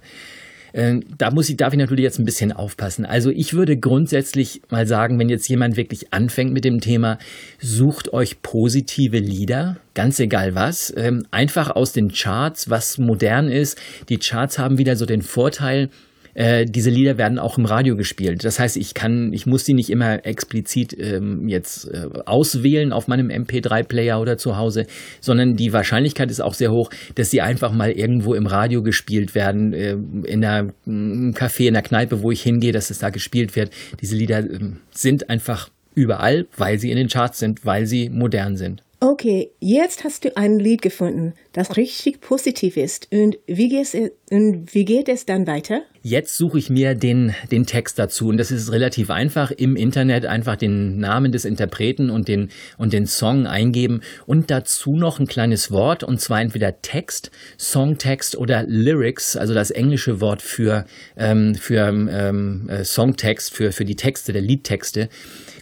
Äh, 0.73 0.99
da 1.17 1.31
muss 1.31 1.49
ich, 1.49 1.57
darf 1.57 1.73
ich 1.73 1.79
natürlich 1.79 2.03
jetzt 2.03 2.19
ein 2.19 2.25
bisschen 2.25 2.51
aufpassen. 2.51 3.05
Also 3.05 3.29
ich 3.29 3.53
würde 3.53 3.77
grundsätzlich 3.77 4.61
mal 4.69 4.87
sagen, 4.87 5.19
wenn 5.19 5.29
jetzt 5.29 5.47
jemand 5.47 5.77
wirklich 5.77 6.13
anfängt 6.13 6.53
mit 6.53 6.65
dem 6.65 6.79
Thema, 6.79 7.17
sucht 7.59 8.13
euch 8.13 8.41
positive 8.41 9.17
Lieder, 9.17 9.77
ganz 9.93 10.19
egal 10.19 10.55
was, 10.55 10.93
ähm, 10.95 11.25
einfach 11.31 11.69
aus 11.69 11.93
den 11.93 12.11
Charts, 12.11 12.69
was 12.69 12.97
modern 12.97 13.47
ist. 13.49 13.77
Die 14.09 14.17
Charts 14.17 14.59
haben 14.59 14.77
wieder 14.77 14.95
so 14.95 15.05
den 15.05 15.21
Vorteil, 15.21 15.89
äh, 16.33 16.65
diese 16.65 16.89
Lieder 16.89 17.17
werden 17.17 17.39
auch 17.39 17.57
im 17.57 17.65
Radio 17.65 17.95
gespielt. 17.95 18.43
Das 18.43 18.59
heißt, 18.59 18.77
ich 18.77 18.93
kann, 18.93 19.33
ich 19.33 19.45
muss 19.45 19.65
sie 19.65 19.73
nicht 19.73 19.89
immer 19.89 20.25
explizit 20.25 20.95
ähm, 21.00 21.47
jetzt 21.47 21.85
äh, 21.85 22.07
auswählen 22.25 22.93
auf 22.93 23.07
meinem 23.07 23.29
MP3-Player 23.29 24.19
oder 24.19 24.38
zu 24.38 24.57
Hause, 24.57 24.85
sondern 25.19 25.55
die 25.55 25.73
Wahrscheinlichkeit 25.73 26.31
ist 26.31 26.41
auch 26.41 26.53
sehr 26.53 26.71
hoch, 26.71 26.89
dass 27.15 27.31
sie 27.31 27.41
einfach 27.41 27.71
mal 27.71 27.91
irgendwo 27.91 28.33
im 28.33 28.45
Radio 28.45 28.83
gespielt 28.83 29.35
werden, 29.35 29.73
äh, 29.73 29.91
in 29.91 30.43
einer, 30.43 30.73
einem 30.85 31.31
Café, 31.33 31.67
in 31.67 31.73
der 31.73 31.83
Kneipe, 31.83 32.21
wo 32.21 32.31
ich 32.31 32.41
hingehe, 32.41 32.71
dass 32.71 32.89
es 32.89 33.00
da 33.00 33.09
gespielt 33.09 33.55
wird. 33.55 33.71
Diese 34.01 34.15
Lieder 34.15 34.39
äh, 34.39 34.59
sind 34.91 35.29
einfach 35.29 35.69
überall, 35.93 36.48
weil 36.57 36.79
sie 36.79 36.91
in 36.91 36.98
den 36.98 37.07
Charts 37.07 37.39
sind, 37.39 37.65
weil 37.65 37.86
sie 37.86 38.10
modern 38.10 38.57
sind. 38.57 38.83
Okay, 39.03 39.50
jetzt 39.60 40.03
hast 40.03 40.25
du 40.25 40.38
ein 40.38 40.60
Lied 40.60 40.83
gefunden, 40.83 41.33
das 41.53 41.75
richtig 41.75 42.21
positiv 42.21 42.77
ist. 42.77 43.07
Und 43.12 43.39
wie, 43.48 43.67
geht 43.67 43.81
es, 43.81 43.95
und 44.29 44.75
wie 44.75 44.86
geht 44.86 45.10
es 45.10 45.25
dann 45.25 45.48
weiter? 45.48 45.81
Jetzt 46.03 46.38
suche 46.38 46.60
ich 46.60 46.69
mir 46.69 46.93
den, 46.93 47.33
den 47.51 47.65
Text 47.65 47.98
dazu 47.98 48.27
und 48.27 48.38
das 48.38 48.51
ist 48.51 48.71
relativ 48.71 49.10
einfach. 49.10 49.50
Im 49.50 49.75
Internet 49.75 50.27
einfach 50.27 50.55
den 50.55 51.00
Namen 51.00 51.31
des 51.31 51.45
Interpreten 51.45 52.12
und 52.12 52.27
den, 52.27 52.50
und 52.77 52.93
den 52.93 53.07
Song 53.07 53.48
eingeben 53.48 54.01
und 54.27 54.51
dazu 54.51 54.95
noch 54.95 55.19
ein 55.19 55.25
kleines 55.25 55.71
Wort 55.71 56.03
und 56.03 56.21
zwar 56.21 56.39
entweder 56.39 56.83
Text, 56.83 57.31
Songtext 57.57 58.38
oder 58.38 58.65
Lyrics, 58.67 59.36
also 59.36 59.55
das 59.55 59.71
englische 59.71 60.21
Wort 60.21 60.43
für, 60.43 60.86
ähm, 61.17 61.55
für 61.55 61.88
ähm, 61.88 62.69
äh, 62.69 62.83
Songtext, 62.83 63.51
für, 63.51 63.71
für 63.71 63.86
die 63.86 63.95
Texte, 63.95 64.31
der 64.31 64.43
Liedtexte. 64.43 65.10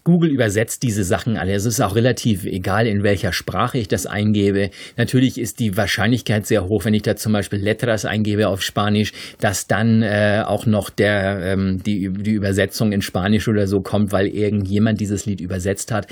Google 0.09 0.31
übersetzt 0.31 0.81
diese 0.81 1.03
Sachen 1.03 1.37
alle. 1.37 1.53
Es 1.53 1.65
ist 1.65 1.81
auch 1.81 1.93
relativ 1.93 2.43
egal, 2.43 2.87
in 2.87 3.03
welcher 3.03 3.31
Sprache 3.31 3.77
ich 3.77 3.87
das 3.87 4.07
eingebe. 4.07 4.71
Natürlich 4.97 5.37
ist 5.37 5.59
die 5.59 5.77
Wahrscheinlichkeit 5.77 6.47
sehr 6.47 6.67
hoch, 6.67 6.85
wenn 6.85 6.95
ich 6.95 7.03
da 7.03 7.15
zum 7.15 7.31
Beispiel 7.31 7.59
Letras 7.59 8.05
eingebe 8.05 8.47
auf 8.47 8.63
Spanisch, 8.63 9.13
dass 9.39 9.67
dann 9.67 10.01
äh, 10.01 10.41
auch 10.43 10.65
noch 10.65 10.89
der, 10.89 11.41
ähm, 11.43 11.83
die, 11.83 12.09
die 12.11 12.31
Übersetzung 12.31 12.91
in 12.91 13.03
Spanisch 13.03 13.47
oder 13.47 13.67
so 13.67 13.81
kommt, 13.81 14.11
weil 14.11 14.25
irgendjemand 14.25 14.99
dieses 14.99 15.27
Lied 15.27 15.41
übersetzt 15.41 15.91
hat. 15.91 16.07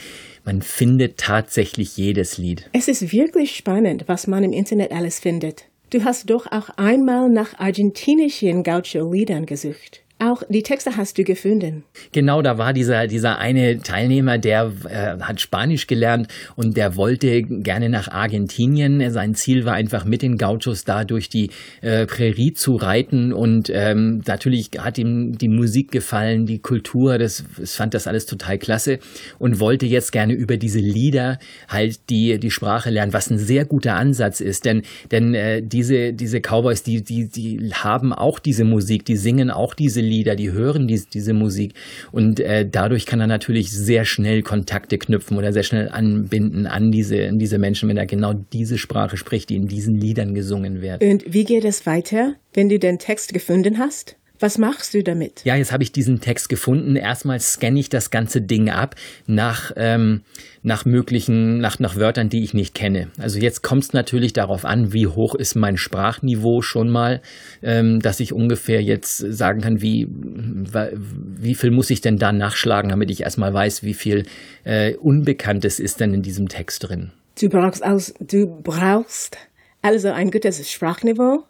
Man 0.46 0.62
findet 0.62 1.18
tatsächlich 1.18 1.98
jedes 1.98 2.38
Lied. 2.38 2.70
Es 2.74 2.88
ist 2.88 3.12
wirklich 3.12 3.56
spannend, 3.56 4.04
was 4.06 4.28
man 4.28 4.44
im 4.44 4.54
Internet 4.54 4.92
alles 4.92 5.20
findet. 5.20 5.64
Du 5.90 6.04
hast 6.04 6.30
doch 6.30 6.46
auch 6.52 6.70
einmal 6.78 7.30
nach 7.30 7.58
argentinischen 7.58 8.62
Gaucho-Liedern 8.62 9.48
gesucht. 9.48 10.04
Auch 10.20 10.42
die 10.50 10.64
Texte 10.64 10.98
hast 10.98 11.20
du 11.20 11.24
gefunden. 11.24 11.84
Genau, 12.12 12.42
da 12.42 12.58
war 12.58 12.74
dieser, 12.74 13.06
dieser 13.06 13.38
eine 13.38 13.78
Teilnehmer, 13.78 14.40
der 14.40 14.72
äh, 14.90 15.22
hat 15.22 15.40
Spanisch 15.40 15.86
gelernt 15.86 16.28
und 16.56 16.76
der 16.76 16.96
wollte 16.96 17.44
gerne 17.44 17.88
nach 17.90 18.08
Argentinien. 18.08 19.12
Sein 19.12 19.36
Ziel 19.36 19.64
war 19.66 19.76
einfach 19.76 20.06
mit 20.06 20.24
den 20.24 20.38
Gauchos 20.38 20.86
da 20.86 21.04
durch 21.04 21.30
die 21.30 21.52
äh, 21.82 22.08
Prärie 22.08 22.54
zu 22.54 22.78
reiten 22.78 23.32
und 23.32 23.70
ähm, 23.72 24.24
natürlich 24.26 24.72
hat 24.80 24.98
ihm 24.98 25.38
die 25.38 25.50
Musik 25.50 25.92
gefallen, 25.92 26.48
die 26.48 26.60
Kultur, 26.60 27.20
das, 27.20 27.44
das 27.56 27.76
fand 27.76 27.94
das 27.94 28.08
alles 28.08 28.26
total 28.26 28.58
klasse 28.58 28.98
und 29.38 29.60
wollte 29.60 29.86
jetzt 29.86 30.12
gerne 30.12 30.34
über 30.34 30.58
diese 30.58 30.80
Lieder 30.80 31.38
halt 31.68 32.10
die, 32.10 32.40
die 32.40 32.52
Sprache 32.52 32.90
lernen, 32.90 33.14
was 33.14 33.30
ein 33.30 33.38
sehr 33.38 33.66
guter 33.66 33.94
Ansatz 33.94 34.42
ist, 34.42 34.66
denn, 34.66 34.82
denn 35.12 35.36
äh, 35.36 35.62
diese, 35.62 36.14
diese 36.14 36.40
Cowboys, 36.40 36.82
die, 36.82 37.04
die, 37.04 37.30
die 37.30 37.72
haben 37.72 38.14
auch 38.14 38.40
diese 38.40 38.64
Musik, 38.64 39.06
die 39.06 39.16
singen 39.16 39.52
auch 39.52 39.76
diese 39.76 40.07
Lieder, 40.08 40.36
die 40.36 40.52
hören 40.52 40.88
dies, 40.88 41.10
diese 41.10 41.34
Musik 41.34 41.74
und 42.12 42.40
äh, 42.40 42.68
dadurch 42.70 43.06
kann 43.06 43.20
er 43.20 43.28
natürlich 43.28 43.72
sehr 43.72 44.06
schnell 44.06 44.42
Kontakte 44.42 44.98
knüpfen 44.98 45.38
oder 45.38 45.54
sehr 45.54 45.64
schnell 45.64 45.90
anbinden 45.90 46.66
an 46.66 46.92
diese, 46.92 47.28
an 47.28 47.40
diese 47.40 47.58
Menschen, 47.58 47.90
wenn 47.90 47.98
er 47.98 48.06
genau 48.06 48.34
diese 48.34 48.78
Sprache 48.78 49.18
spricht, 49.18 49.50
die 49.50 49.56
in 49.56 49.68
diesen 49.68 49.96
Liedern 49.96 50.34
gesungen 50.34 50.82
wird. 50.82 51.04
Und 51.04 51.32
wie 51.32 51.44
geht 51.44 51.66
es 51.66 51.86
weiter, 51.86 52.36
wenn 52.54 52.70
du 52.70 52.80
den 52.80 53.00
Text 53.00 53.34
gefunden 53.34 53.78
hast? 53.78 54.18
Was 54.40 54.58
machst 54.58 54.94
du 54.94 55.04
damit? 55.04 55.42
Ja, 55.46 55.56
jetzt 55.56 55.72
habe 55.72 55.84
ich 55.84 55.92
diesen 55.92 56.22
Text 56.22 56.50
gefunden. 56.50 56.96
Erstmal 56.96 57.40
scanne 57.40 57.80
ich 57.80 57.90
das 57.90 58.12
ganze 58.12 58.42
Ding 58.42 58.70
ab 58.70 58.96
nach, 59.26 59.72
ähm, 59.76 60.22
nach 60.62 60.86
möglichen, 60.86 61.60
nach, 61.60 61.80
nach 61.80 61.96
Wörtern, 61.96 62.30
die 62.30 62.44
ich 62.44 62.54
nicht 62.54 62.76
kenne. 62.76 63.10
Also 63.18 63.40
jetzt 63.40 63.64
kommt 63.64 63.84
es 63.84 63.94
natürlich 63.94 64.34
darauf 64.34 64.64
an, 64.64 64.94
wie 64.94 65.08
hoch 65.08 65.34
ist 65.34 65.56
mein 65.56 65.78
Sprachniveau 65.78 66.62
schon 66.62 66.90
mal, 66.90 67.22
ähm, 67.64 68.00
dass 68.00 68.20
ich 68.20 68.32
ungefähr 68.32 68.82
jetzt 68.82 69.18
sagen 69.18 69.62
kann, 69.62 69.82
wie, 69.82 70.08
wie 70.10 71.56
viel 71.56 71.72
muss 71.72 71.90
ich 71.90 72.02
denn 72.02 72.18
da 72.18 72.32
nachschlagen, 72.32 72.90
damit 72.90 73.10
ich 73.10 73.22
erstmal 73.22 73.54
weiß, 73.54 73.84
wie 73.84 73.96
viel 73.96 74.26
äh, 74.64 74.94
Unbekanntes 74.96 75.80
ist 75.80 76.00
denn 76.00 76.14
in 76.14 76.22
diesem 76.22 76.48
Text 76.48 76.88
drin. 76.88 77.12
Du 77.40 77.50
brauchst, 77.50 77.84
also, 77.84 78.14
du 78.20 78.48
brauchst 78.62 79.38
also 79.82 80.10
ein 80.10 80.32
gutes 80.32 80.72
Sprachniveau, 80.72 81.44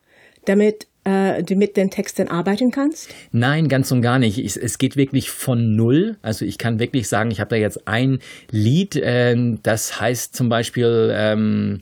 damit 0.46 0.88
äh, 1.08 1.44
du 1.44 1.56
mit 1.56 1.78
den 1.78 1.90
Texten 1.90 2.28
arbeiten 2.28 2.72
kannst? 2.72 3.14
Nein, 3.32 3.70
ganz 3.70 3.92
und 3.92 4.02
gar 4.02 4.20
nicht. 4.20 4.38
Ich, 4.38 4.58
es 4.58 4.78
geht 4.78 4.98
wirklich 4.98 5.30
von 5.30 5.76
null. 5.76 6.18
Also 6.22 6.44
ich 6.44 6.58
kann 6.58 6.80
wirklich 6.80 7.08
sagen, 7.08 7.32
ich 7.32 7.40
habe 7.40 7.52
da 7.52 7.56
jetzt 7.56 7.88
ein 7.88 8.20
Lied, 8.52 8.96
äh, 8.98 9.36
das 9.64 10.02
heißt 10.02 10.36
zum 10.36 10.50
Beispiel 10.50 11.14
ähm, 11.16 11.82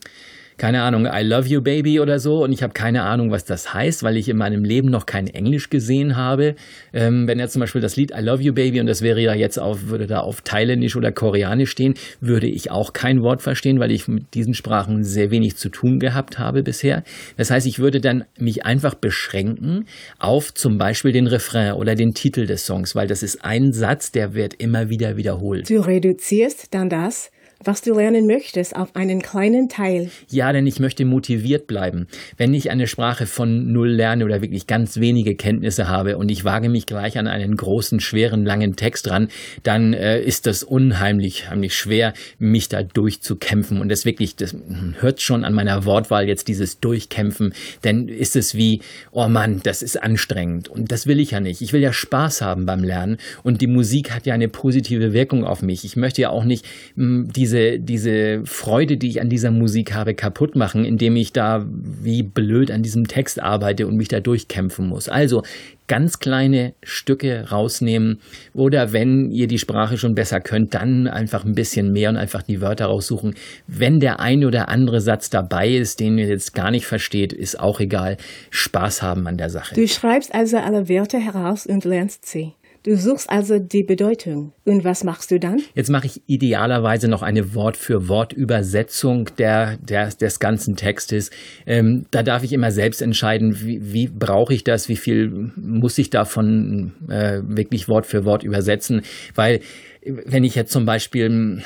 keine 0.57 0.81
Ahnung, 0.83 1.05
I 1.05 1.21
love 1.23 1.47
you 1.47 1.61
baby 1.61 1.99
oder 1.99 2.19
so 2.19 2.43
und 2.43 2.51
ich 2.51 2.63
habe 2.63 2.73
keine 2.73 3.03
Ahnung, 3.03 3.31
was 3.31 3.45
das 3.45 3.73
heißt, 3.73 4.03
weil 4.03 4.17
ich 4.17 4.29
in 4.29 4.37
meinem 4.37 4.63
Leben 4.63 4.89
noch 4.89 5.05
kein 5.05 5.27
Englisch 5.27 5.69
gesehen 5.69 6.15
habe. 6.15 6.55
Ähm, 6.93 7.27
wenn 7.27 7.39
jetzt 7.39 7.53
zum 7.53 7.59
Beispiel 7.59 7.81
das 7.81 7.95
Lied 7.95 8.11
I 8.11 8.21
love 8.21 8.41
you 8.41 8.53
baby 8.53 8.79
und 8.79 8.87
das 8.87 9.01
wäre 9.01 9.21
ja 9.21 9.33
jetzt 9.33 9.57
auf, 9.57 9.87
würde 9.87 10.07
da 10.07 10.19
auf 10.19 10.41
Thailändisch 10.41 10.95
oder 10.95 11.11
Koreanisch 11.11 11.71
stehen, 11.71 11.95
würde 12.21 12.47
ich 12.47 12.71
auch 12.71 12.93
kein 12.93 13.21
Wort 13.21 13.41
verstehen, 13.41 13.79
weil 13.79 13.91
ich 13.91 14.07
mit 14.07 14.33
diesen 14.33 14.53
Sprachen 14.53 15.03
sehr 15.03 15.31
wenig 15.31 15.57
zu 15.57 15.69
tun 15.69 15.99
gehabt 15.99 16.39
habe 16.39 16.63
bisher. 16.63 17.03
Das 17.37 17.51
heißt, 17.51 17.67
ich 17.67 17.79
würde 17.79 17.99
dann 17.99 18.23
mich 18.37 18.65
einfach 18.65 18.95
beschränken 18.95 19.85
auf 20.19 20.53
zum 20.53 20.77
Beispiel 20.77 21.11
den 21.11 21.27
Refrain 21.27 21.73
oder 21.73 21.95
den 21.95 22.13
Titel 22.13 22.45
des 22.45 22.65
Songs, 22.65 22.95
weil 22.95 23.07
das 23.07 23.23
ist 23.23 23.43
ein 23.43 23.73
Satz, 23.73 24.11
der 24.11 24.33
wird 24.33 24.53
immer 24.55 24.89
wieder 24.89 25.17
wiederholt. 25.17 25.69
Du 25.69 25.79
reduzierst 25.79 26.73
dann 26.73 26.89
das 26.89 27.31
was 27.65 27.81
du 27.81 27.93
lernen 27.93 28.27
möchtest, 28.27 28.75
auf 28.75 28.95
einen 28.95 29.21
kleinen 29.21 29.69
Teil. 29.69 30.09
Ja, 30.29 30.51
denn 30.53 30.67
ich 30.67 30.79
möchte 30.79 31.05
motiviert 31.05 31.67
bleiben. 31.67 32.07
Wenn 32.37 32.53
ich 32.53 32.71
eine 32.71 32.87
Sprache 32.87 33.25
von 33.25 33.71
null 33.71 33.89
lerne 33.89 34.25
oder 34.25 34.41
wirklich 34.41 34.67
ganz 34.67 34.99
wenige 34.99 35.35
Kenntnisse 35.35 35.87
habe 35.87 36.17
und 36.17 36.29
ich 36.29 36.43
wage 36.43 36.69
mich 36.69 36.85
gleich 36.85 37.17
an 37.17 37.27
einen 37.27 37.55
großen, 37.55 37.99
schweren, 37.99 38.45
langen 38.45 38.75
Text 38.75 39.09
ran, 39.09 39.29
dann 39.63 39.93
äh, 39.93 40.21
ist 40.21 40.47
das 40.47 40.63
unheimlich, 40.63 41.49
heimlich 41.49 41.75
schwer, 41.75 42.13
mich 42.39 42.69
da 42.69 42.83
durchzukämpfen. 42.83 43.81
Und 43.81 43.89
das 43.89 44.05
wirklich, 44.05 44.35
das 44.35 44.55
hört 44.99 45.21
schon 45.21 45.43
an 45.43 45.53
meiner 45.53 45.85
Wortwahl 45.85 46.27
jetzt 46.27 46.47
dieses 46.47 46.79
Durchkämpfen, 46.79 47.53
denn 47.83 48.07
ist 48.07 48.35
es 48.35 48.55
wie, 48.55 48.81
oh 49.11 49.27
Mann, 49.27 49.61
das 49.63 49.81
ist 49.81 50.01
anstrengend. 50.01 50.67
Und 50.67 50.91
das 50.91 51.07
will 51.07 51.19
ich 51.19 51.31
ja 51.31 51.39
nicht. 51.39 51.61
Ich 51.61 51.73
will 51.73 51.81
ja 51.81 51.93
Spaß 51.93 52.41
haben 52.41 52.65
beim 52.65 52.83
Lernen. 52.83 53.17
Und 53.43 53.61
die 53.61 53.67
Musik 53.67 54.11
hat 54.11 54.25
ja 54.25 54.33
eine 54.33 54.49
positive 54.49 55.13
Wirkung 55.13 55.43
auf 55.43 55.61
mich. 55.61 55.85
Ich 55.85 55.95
möchte 55.95 56.21
ja 56.21 56.29
auch 56.29 56.43
nicht 56.43 56.65
mh, 56.95 57.05
hm, 57.05 57.31
diese 57.33 57.54
diese, 57.55 57.79
diese 57.79 58.41
Freude, 58.45 58.97
die 58.97 59.09
ich 59.09 59.21
an 59.21 59.29
dieser 59.29 59.51
Musik 59.51 59.93
habe, 59.93 60.13
kaputt 60.13 60.55
machen, 60.55 60.85
indem 60.85 61.15
ich 61.15 61.33
da 61.33 61.65
wie 61.67 62.23
blöd 62.23 62.71
an 62.71 62.83
diesem 62.83 63.07
Text 63.07 63.41
arbeite 63.41 63.87
und 63.87 63.95
mich 63.95 64.07
da 64.07 64.19
durchkämpfen 64.19 64.87
muss. 64.87 65.09
Also 65.09 65.43
ganz 65.87 66.19
kleine 66.19 66.73
Stücke 66.83 67.49
rausnehmen 67.51 68.19
oder 68.53 68.91
wenn 68.91 69.31
ihr 69.31 69.47
die 69.47 69.59
Sprache 69.59 69.97
schon 69.97 70.15
besser 70.15 70.41
könnt, 70.41 70.73
dann 70.73 71.07
einfach 71.07 71.45
ein 71.45 71.53
bisschen 71.53 71.91
mehr 71.91 72.09
und 72.09 72.17
einfach 72.17 72.41
die 72.41 72.59
Wörter 72.59 72.85
raussuchen. 72.87 73.35
Wenn 73.67 73.99
der 73.99 74.19
ein 74.19 74.43
oder 74.45 74.69
andere 74.69 74.99
Satz 74.99 75.29
dabei 75.29 75.69
ist, 75.69 75.99
den 75.99 76.17
ihr 76.17 76.27
jetzt 76.27 76.53
gar 76.53 76.71
nicht 76.71 76.87
versteht, 76.87 77.33
ist 77.33 77.59
auch 77.59 77.79
egal. 77.79 78.17
Spaß 78.49 79.01
haben 79.01 79.27
an 79.27 79.37
der 79.37 79.49
Sache. 79.49 79.75
Du 79.75 79.87
schreibst 79.87 80.33
also 80.33 80.57
alle 80.57 80.89
Wörter 80.89 81.19
heraus 81.19 81.65
und 81.65 81.85
lernst 81.85 82.25
sie. 82.25 82.53
Du 82.85 82.95
suchst 82.97 83.31
also 83.31 83.57
die 83.57 83.81
Bedeutung. 83.81 84.53
Und 84.63 84.83
was 84.83 85.03
machst 85.03 85.31
du 85.31 85.39
dann? 85.39 85.59
Jetzt 85.73 85.89
mache 85.89 86.05
ich 86.05 86.21
idealerweise 86.27 87.07
noch 87.07 87.23
eine 87.23 87.55
Wort-für-Wort-Übersetzung 87.55 89.31
der, 89.39 89.77
der, 89.77 90.09
des 90.09 90.39
ganzen 90.39 90.75
Textes. 90.75 91.31
Ähm, 91.65 92.05
da 92.11 92.21
darf 92.21 92.43
ich 92.43 92.53
immer 92.53 92.69
selbst 92.69 93.01
entscheiden, 93.01 93.59
wie, 93.59 93.91
wie 93.91 94.07
brauche 94.07 94.53
ich 94.53 94.63
das, 94.63 94.87
wie 94.87 94.97
viel 94.97 95.51
muss 95.55 95.97
ich 95.97 96.11
davon 96.11 96.93
äh, 97.09 97.41
wirklich 97.43 97.87
Wort 97.87 98.05
für 98.05 98.23
Wort 98.23 98.43
übersetzen, 98.43 99.01
weil 99.33 99.61
wenn 100.05 100.43
ich 100.43 100.53
jetzt 100.53 100.71
zum 100.71 100.85
Beispiel 100.85 101.63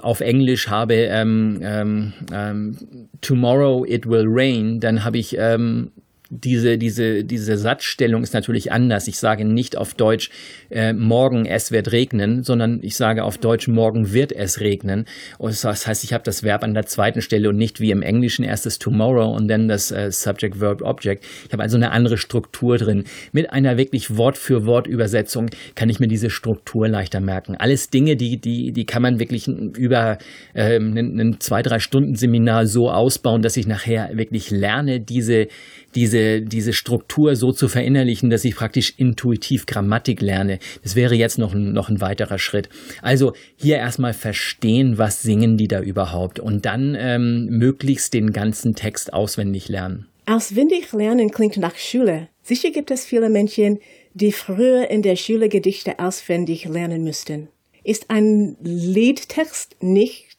auf 0.00 0.20
Englisch 0.20 0.68
habe 0.68 0.94
ähm, 0.94 1.58
ähm, 1.62 2.12
ähm 2.32 2.76
Tomorrow 3.20 3.84
it 3.84 4.06
will 4.06 4.26
rain, 4.26 4.78
dann 4.78 5.02
habe 5.02 5.18
ich 5.18 5.36
ähm, 5.36 5.90
diese, 6.30 6.78
diese, 6.78 7.24
diese 7.24 7.58
Satzstellung 7.58 8.22
ist 8.22 8.34
natürlich 8.34 8.70
anders. 8.70 9.08
Ich 9.08 9.18
sage 9.18 9.44
nicht 9.44 9.76
auf 9.76 9.94
Deutsch, 9.94 10.30
äh, 10.70 10.92
morgen 10.92 11.44
es 11.44 11.72
wird 11.72 11.90
regnen, 11.90 12.44
sondern 12.44 12.78
ich 12.82 12.96
sage 12.96 13.24
auf 13.24 13.36
Deutsch, 13.36 13.66
morgen 13.66 14.12
wird 14.12 14.30
es 14.30 14.60
regnen. 14.60 15.06
Und 15.38 15.64
das 15.64 15.86
heißt, 15.86 16.04
ich 16.04 16.12
habe 16.12 16.22
das 16.22 16.44
Verb 16.44 16.62
an 16.62 16.72
der 16.72 16.86
zweiten 16.86 17.20
Stelle 17.20 17.48
und 17.48 17.56
nicht 17.56 17.80
wie 17.80 17.90
im 17.90 18.02
Englischen 18.02 18.44
erst 18.44 18.64
das 18.64 18.78
tomorrow 18.78 19.34
und 19.34 19.48
dann 19.48 19.66
das 19.66 19.90
äh, 19.90 20.12
Subject, 20.12 20.60
Verb, 20.60 20.82
Object. 20.82 21.24
Ich 21.46 21.52
habe 21.52 21.64
also 21.64 21.76
eine 21.76 21.90
andere 21.90 22.16
Struktur 22.16 22.78
drin. 22.78 23.04
Mit 23.32 23.52
einer 23.52 23.76
wirklich 23.76 24.16
Wort 24.16 24.38
für 24.38 24.66
Wort 24.66 24.86
Übersetzung 24.86 25.50
kann 25.74 25.90
ich 25.90 25.98
mir 25.98 26.08
diese 26.08 26.30
Struktur 26.30 26.86
leichter 26.86 27.20
merken. 27.20 27.56
Alles 27.56 27.90
Dinge, 27.90 28.14
die, 28.14 28.40
die, 28.40 28.70
die 28.70 28.86
kann 28.86 29.02
man 29.02 29.18
wirklich 29.18 29.48
über 29.48 30.18
äh, 30.54 30.76
ein, 30.78 31.36
zwei, 31.40 31.62
drei 31.62 31.80
Stunden 31.80 32.14
Seminar 32.14 32.66
so 32.66 32.88
ausbauen, 32.88 33.42
dass 33.42 33.56
ich 33.56 33.66
nachher 33.66 34.10
wirklich 34.14 34.52
lerne, 34.52 35.00
diese, 35.00 35.48
diese, 35.96 36.19
diese 36.42 36.72
Struktur 36.72 37.36
so 37.36 37.52
zu 37.52 37.68
verinnerlichen, 37.68 38.30
dass 38.30 38.44
ich 38.44 38.56
praktisch 38.56 38.94
intuitiv 38.96 39.66
Grammatik 39.66 40.20
lerne. 40.20 40.58
Das 40.82 40.96
wäre 40.96 41.14
jetzt 41.14 41.38
noch 41.38 41.54
ein, 41.54 41.72
noch 41.72 41.88
ein 41.88 42.00
weiterer 42.00 42.38
Schritt. 42.38 42.68
Also 43.02 43.32
hier 43.56 43.76
erstmal 43.76 44.12
verstehen, 44.12 44.98
was 44.98 45.22
singen 45.22 45.56
die 45.56 45.68
da 45.68 45.80
überhaupt 45.80 46.40
und 46.40 46.66
dann 46.66 46.96
ähm, 46.98 47.46
möglichst 47.46 48.14
den 48.14 48.32
ganzen 48.32 48.74
Text 48.74 49.12
auswendig 49.12 49.68
lernen. 49.68 50.06
Auswendig 50.26 50.92
lernen 50.92 51.30
klingt 51.30 51.56
nach 51.56 51.76
Schule. 51.76 52.28
Sicher 52.42 52.70
gibt 52.70 52.90
es 52.90 53.04
viele 53.04 53.30
Menschen, 53.30 53.78
die 54.14 54.32
früher 54.32 54.90
in 54.90 55.02
der 55.02 55.16
Schule 55.16 55.48
Gedichte 55.48 55.98
auswendig 55.98 56.64
lernen 56.64 57.04
müssten. 57.04 57.48
Ist 57.82 58.10
ein 58.10 58.56
Liedtext 58.62 59.76
nicht 59.80 60.30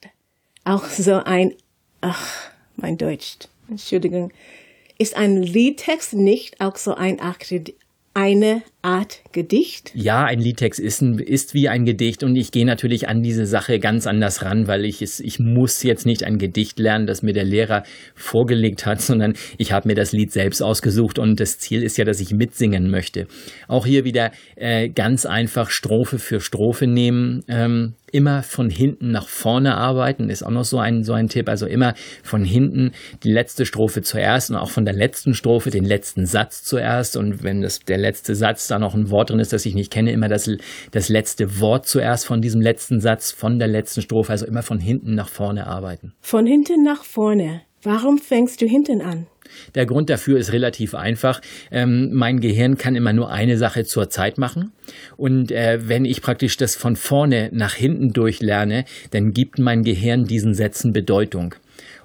auch 0.64 0.86
so 0.86 1.16
ein, 1.16 1.54
ach, 2.02 2.52
mein 2.76 2.98
Deutsch, 2.98 3.38
Entschuldigung. 3.70 4.32
Ist 5.02 5.18
ein 5.18 5.42
Liedtext 5.42 6.14
nicht 6.14 6.62
auch 6.62 6.76
so 6.76 6.94
ein 6.94 7.20
Akt 7.20 7.52
eine 8.14 8.62
Art 8.84 9.22
Gedicht? 9.32 9.92
Ja, 9.96 10.26
ein 10.26 10.40
Liedtext 10.40 10.80
ist, 10.80 11.02
ist 11.02 11.56
wie 11.56 11.70
ein 11.70 11.86
Gedicht 11.86 12.24
und 12.24 12.36
ich 12.36 12.52
gehe 12.52 12.68
natürlich 12.68 13.10
an 13.10 13.24
diese 13.24 13.48
Sache 13.48 13.80
ganz 13.80 14.06
anders 14.06 14.44
ran, 14.44 14.68
weil 14.68 14.86
ich 14.86 15.02
es, 15.02 15.20
ich 15.20 15.40
muss 15.40 15.82
jetzt 15.82 16.06
nicht 16.06 16.24
ein 16.24 16.38
Gedicht 16.38 16.78
lernen, 16.78 17.08
das 17.08 17.24
mir 17.24 17.34
der 17.34 17.46
Lehrer 17.46 17.82
vorgelegt 18.14 18.86
hat, 18.86 19.02
sondern 19.02 19.34
ich 19.58 19.72
habe 19.72 19.88
mir 19.88 19.96
das 19.96 20.12
Lied 20.12 20.32
selbst 20.32 20.62
ausgesucht 20.62 21.18
und 21.18 21.40
das 21.40 21.58
Ziel 21.58 21.82
ist 21.82 21.98
ja, 21.98 22.06
dass 22.06 22.20
ich 22.20 22.32
mitsingen 22.32 22.92
möchte. 22.92 23.26
Auch 23.68 23.88
hier 23.88 24.06
wieder 24.06 24.30
äh, 24.56 24.88
ganz 24.90 25.26
einfach 25.26 25.72
Strophe 25.72 26.20
für 26.20 26.42
Strophe 26.42 26.86
nehmen. 26.86 27.44
Ähm, 27.48 27.96
immer 28.12 28.44
von 28.44 28.70
hinten 28.70 29.12
nach 29.12 29.28
vorne 29.28 29.76
arbeiten, 29.76 30.30
ist 30.30 30.44
auch 30.44 30.52
noch 30.52 30.64
so 30.64 30.80
ein, 30.80 31.04
so 31.04 31.14
ein 31.14 31.28
Tipp. 31.28 31.50
Also 31.50 31.66
immer 31.66 31.94
von 32.24 32.44
hinten 32.44 32.92
die 33.24 33.32
letzte 33.32 33.66
Strophe 33.66 34.02
zuerst 34.02 34.50
und 34.50 34.58
auch 34.58 34.70
von 34.70 34.86
der 34.86 34.94
letzten 34.94 35.34
Strophe 35.34 35.70
den 35.70 35.86
letzten 35.86 36.26
Satz 36.26 36.64
zuerst. 36.64 37.18
Und 37.18 37.44
wenn 37.44 37.62
das 37.62 37.80
der 37.80 37.98
letzte 37.98 38.36
Satz 38.36 38.68
da 38.68 38.80
noch 38.80 38.94
ein 38.94 39.10
Wort 39.10 39.30
drin 39.30 39.40
ist, 39.40 39.54
das 39.54 39.66
ich 39.66 39.76
nicht 39.76 39.92
kenne, 39.92 40.12
immer 40.12 40.28
das, 40.28 40.50
das 40.92 41.10
letzte 41.10 41.60
Wort 41.60 41.88
zuerst 41.88 42.26
von 42.26 42.42
diesem 42.42 42.62
letzten 42.62 43.00
Satz, 43.00 43.32
von 43.32 43.60
der 43.60 43.68
letzten 43.68 44.02
Strophe. 44.02 44.32
Also 44.32 44.46
immer 44.46 44.64
von 44.64 44.80
hinten 44.80 45.16
nach 45.16 45.30
vorne 45.30 45.68
arbeiten. 45.68 46.14
Von 46.22 46.46
hinten 46.46 46.84
nach 46.84 47.04
vorne. 47.04 47.62
Warum 47.84 48.20
fängst 48.20 48.62
du 48.62 48.68
hinten 48.68 49.02
an? 49.02 49.28
Der 49.76 49.86
Grund 49.86 50.10
dafür 50.10 50.40
ist 50.40 50.52
relativ 50.52 50.96
einfach. 50.96 51.42
Ähm, 51.72 52.10
mein 52.14 52.40
Gehirn 52.40 52.78
kann 52.78 52.96
immer 52.96 53.14
nur 53.14 53.32
eine 53.32 53.58
Sache 53.58 53.86
zur 53.86 54.10
Zeit 54.10 54.38
machen. 54.38 54.72
Und 55.18 55.52
äh, 55.52 55.80
wenn 55.88 56.06
ich 56.06 56.22
praktisch 56.22 56.58
das 56.58 56.76
von 56.76 56.96
vorne 56.96 57.50
nach 57.54 57.74
hinten 57.74 58.14
durchlerne, 58.14 58.86
dann 59.12 59.34
gibt 59.34 59.60
mein 59.60 59.84
Gehirn 59.84 60.26
diesen 60.26 60.54
Sätzen 60.54 60.94
Bedeutung. 60.94 61.56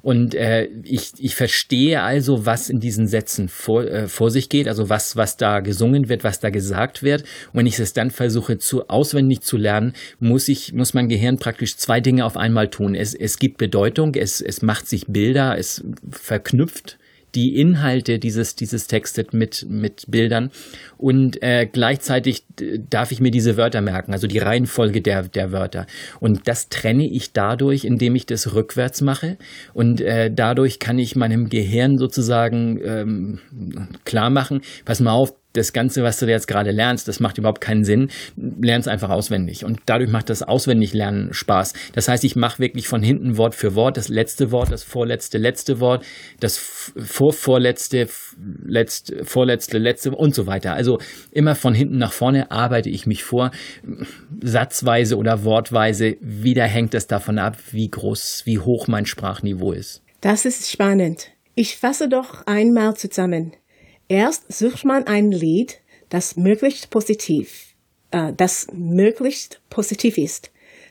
Und 0.07 0.37
äh, 0.37 0.69
ich, 0.85 1.15
ich 1.19 1.35
verstehe 1.35 2.01
also, 2.01 2.47
was 2.47 2.71
in 2.71 2.79
diesen 2.79 3.09
Sätzen 3.09 3.49
vor, 3.49 3.85
äh, 3.85 4.07
vor 4.07 4.31
sich 4.31 4.49
geht, 4.49 4.69
also 4.69 4.89
was, 4.89 5.17
was 5.17 5.37
da 5.37 5.59
gesungen 5.59 6.09
wird, 6.09 6.23
was 6.23 6.39
da 6.39 6.51
gesagt 6.51 7.03
wird. 7.03 7.23
Und 7.23 7.59
wenn 7.59 7.67
ich 7.67 7.77
es 7.81 7.93
dann 7.93 8.13
versuche, 8.13 8.57
zu, 8.57 8.89
auswendig 8.89 9.41
zu 9.41 9.57
lernen, 9.57 9.95
muss 10.21 10.47
ich, 10.47 10.73
muss 10.73 10.95
mein 10.95 11.09
Gehirn 11.09 11.39
praktisch 11.39 11.77
zwei 11.77 12.01
Dinge 12.01 12.25
auf 12.25 12.37
einmal 12.37 12.69
tun. 12.69 12.95
Es, 12.95 13.15
es 13.15 13.41
gibt 13.41 13.59
Bedeutung, 13.59 14.15
es, 14.15 14.41
es 14.41 14.63
macht 14.63 14.87
sich 14.87 15.07
Bilder, 15.09 15.59
es 15.59 15.83
verknüpft 16.09 16.99
die 17.37 17.61
Inhalte 17.61 18.19
dieses, 18.19 18.57
dieses 18.57 18.87
Textes 18.87 19.27
mit, 19.33 19.67
mit 19.69 20.07
Bildern 20.09 20.51
und 20.97 21.43
äh, 21.43 21.69
gleichzeitig 21.71 22.45
darf 22.89 23.13
ich 23.13 23.21
mir 23.21 23.31
diese 23.31 23.57
Wörter 23.59 23.83
merken, 23.83 24.13
also 24.13 24.27
die 24.27 24.39
Reihenfolge 24.39 25.03
der, 25.03 25.25
der 25.25 25.53
Wörter. 25.53 25.87
Und 26.19 26.49
das 26.49 26.71
trenne 26.71 27.07
ich 27.07 27.33
dadurch, 27.33 27.85
indem 27.85 28.17
ich 28.17 28.25
das 28.25 28.55
rückwärts 28.55 29.03
mache 29.03 29.37
und 29.75 30.01
äh, 30.01 30.33
dadurch 30.35 30.79
kann 30.79 30.99
ich 30.99 31.15
meinem 31.15 31.51
Gehirn 31.51 31.99
sozusagen 31.99 32.81
ähm, 32.83 33.39
klar 34.05 34.31
machen, 34.31 34.63
pass 34.87 35.01
mal 35.01 35.13
auf, 35.13 35.35
das 35.57 35.73
Ganze, 35.73 36.03
was 36.03 36.19
du 36.19 36.27
jetzt 36.27 36.49
gerade 36.49 36.71
lernst, 36.71 37.09
das 37.09 37.21
macht 37.21 37.39
überhaupt 37.39 37.61
keinen 37.61 37.85
Sinn. 37.85 38.09
Lernst 38.37 38.89
einfach 38.89 39.11
auswendig. 39.11 39.65
Und 39.65 39.81
dadurch 39.87 40.11
macht 40.11 40.31
das 40.31 40.43
Auswendiglernen 40.43 41.33
Spaß. 41.33 41.73
Das 41.95 42.09
heißt, 42.09 42.25
ich 42.25 42.37
mache 42.37 42.59
wirklich 42.59 42.89
von 42.89 43.03
hinten 43.03 43.37
Wort 43.39 43.55
für 43.55 43.75
Wort, 43.75 43.97
das 43.97 44.09
letzte 44.09 44.53
Wort, 44.53 44.71
das 44.71 44.83
vorletzte, 44.83 45.39
letzte 45.39 45.81
Wort, 45.81 46.05
das 46.41 46.59
vorvorletzte, 46.59 48.09
letzte, 48.65 49.25
vorletzte, 49.25 49.79
letzte 49.79 50.11
und 50.13 50.35
so 50.35 50.47
weiter. 50.47 50.75
Also 50.75 50.99
immer 51.31 51.55
von 51.55 51.75
hinten 51.75 51.99
nach 51.99 52.13
vorne 52.13 52.51
arbeite 52.51 52.91
ich 52.91 53.07
mich 53.07 53.25
vor. 53.25 53.51
Satzweise 54.43 55.17
oder 55.17 55.45
wortweise. 55.45 56.17
Wieder 56.21 56.65
hängt 56.65 56.95
es 56.95 57.07
davon 57.07 57.39
ab, 57.39 57.57
wie 57.73 57.89
groß, 57.89 58.43
wie 58.45 58.59
hoch 58.59 58.89
mein 58.89 59.07
Sprachniveau 59.07 59.73
ist. 59.73 60.03
Das 60.21 60.45
ist 60.45 60.71
spannend. 60.71 61.29
Ich 61.55 61.77
fasse 61.77 62.09
doch 62.09 62.47
einmal 62.47 62.97
zusammen. 62.97 63.53
Erst 64.09 64.53
sucht 64.53 64.85
man 64.85 65.07
ein 65.07 65.33
Lied, 65.33 65.81
das 66.09 66.37
möglichst 66.37 66.91
positiv, 66.91 67.75
äh, 68.11 68.33
das 68.37 68.69
möglichst 68.73 69.61
positiv 69.71 70.19
ist. 70.19 70.51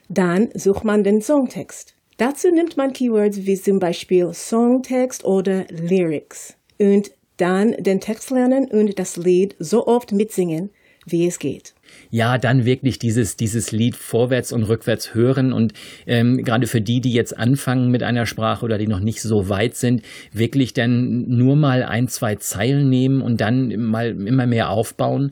Dann 0.09 0.49
sucht 0.53 0.83
man 0.83 1.03
den 1.03 1.21
Songtext. 1.21 1.95
Dazu 2.17 2.49
nimmt 2.49 2.77
man 2.77 2.93
Keywords 2.93 3.45
wie 3.45 3.59
zum 3.59 3.79
Beispiel 3.79 4.33
Songtext 4.33 5.25
oder 5.25 5.65
Lyrics 5.69 6.55
und 6.79 7.11
dann 7.37 7.71
den 7.71 7.99
Text 7.99 8.29
lernen 8.31 8.65
und 8.65 8.97
das 8.97 9.17
Lied 9.17 9.55
so 9.59 9.87
oft 9.87 10.11
mitsingen, 10.13 10.69
wie 11.05 11.27
es 11.27 11.39
geht 11.39 11.74
ja, 12.09 12.37
dann 12.37 12.65
wirklich 12.65 12.99
dieses, 12.99 13.35
dieses 13.35 13.71
Lied 13.71 13.95
vorwärts 13.95 14.51
und 14.51 14.63
rückwärts 14.63 15.13
hören 15.13 15.53
und 15.53 15.73
ähm, 16.07 16.37
gerade 16.43 16.67
für 16.67 16.81
die, 16.81 17.01
die 17.01 17.13
jetzt 17.13 17.37
anfangen 17.37 17.91
mit 17.91 18.03
einer 18.03 18.25
Sprache 18.25 18.65
oder 18.65 18.77
die 18.77 18.87
noch 18.87 18.99
nicht 18.99 19.21
so 19.21 19.49
weit 19.49 19.75
sind, 19.75 20.01
wirklich 20.31 20.73
dann 20.73 21.25
nur 21.27 21.55
mal 21.55 21.83
ein, 21.83 22.07
zwei 22.07 22.35
Zeilen 22.35 22.89
nehmen 22.89 23.21
und 23.21 23.41
dann 23.41 23.75
mal 23.77 24.09
immer 24.09 24.47
mehr 24.47 24.69
aufbauen. 24.69 25.31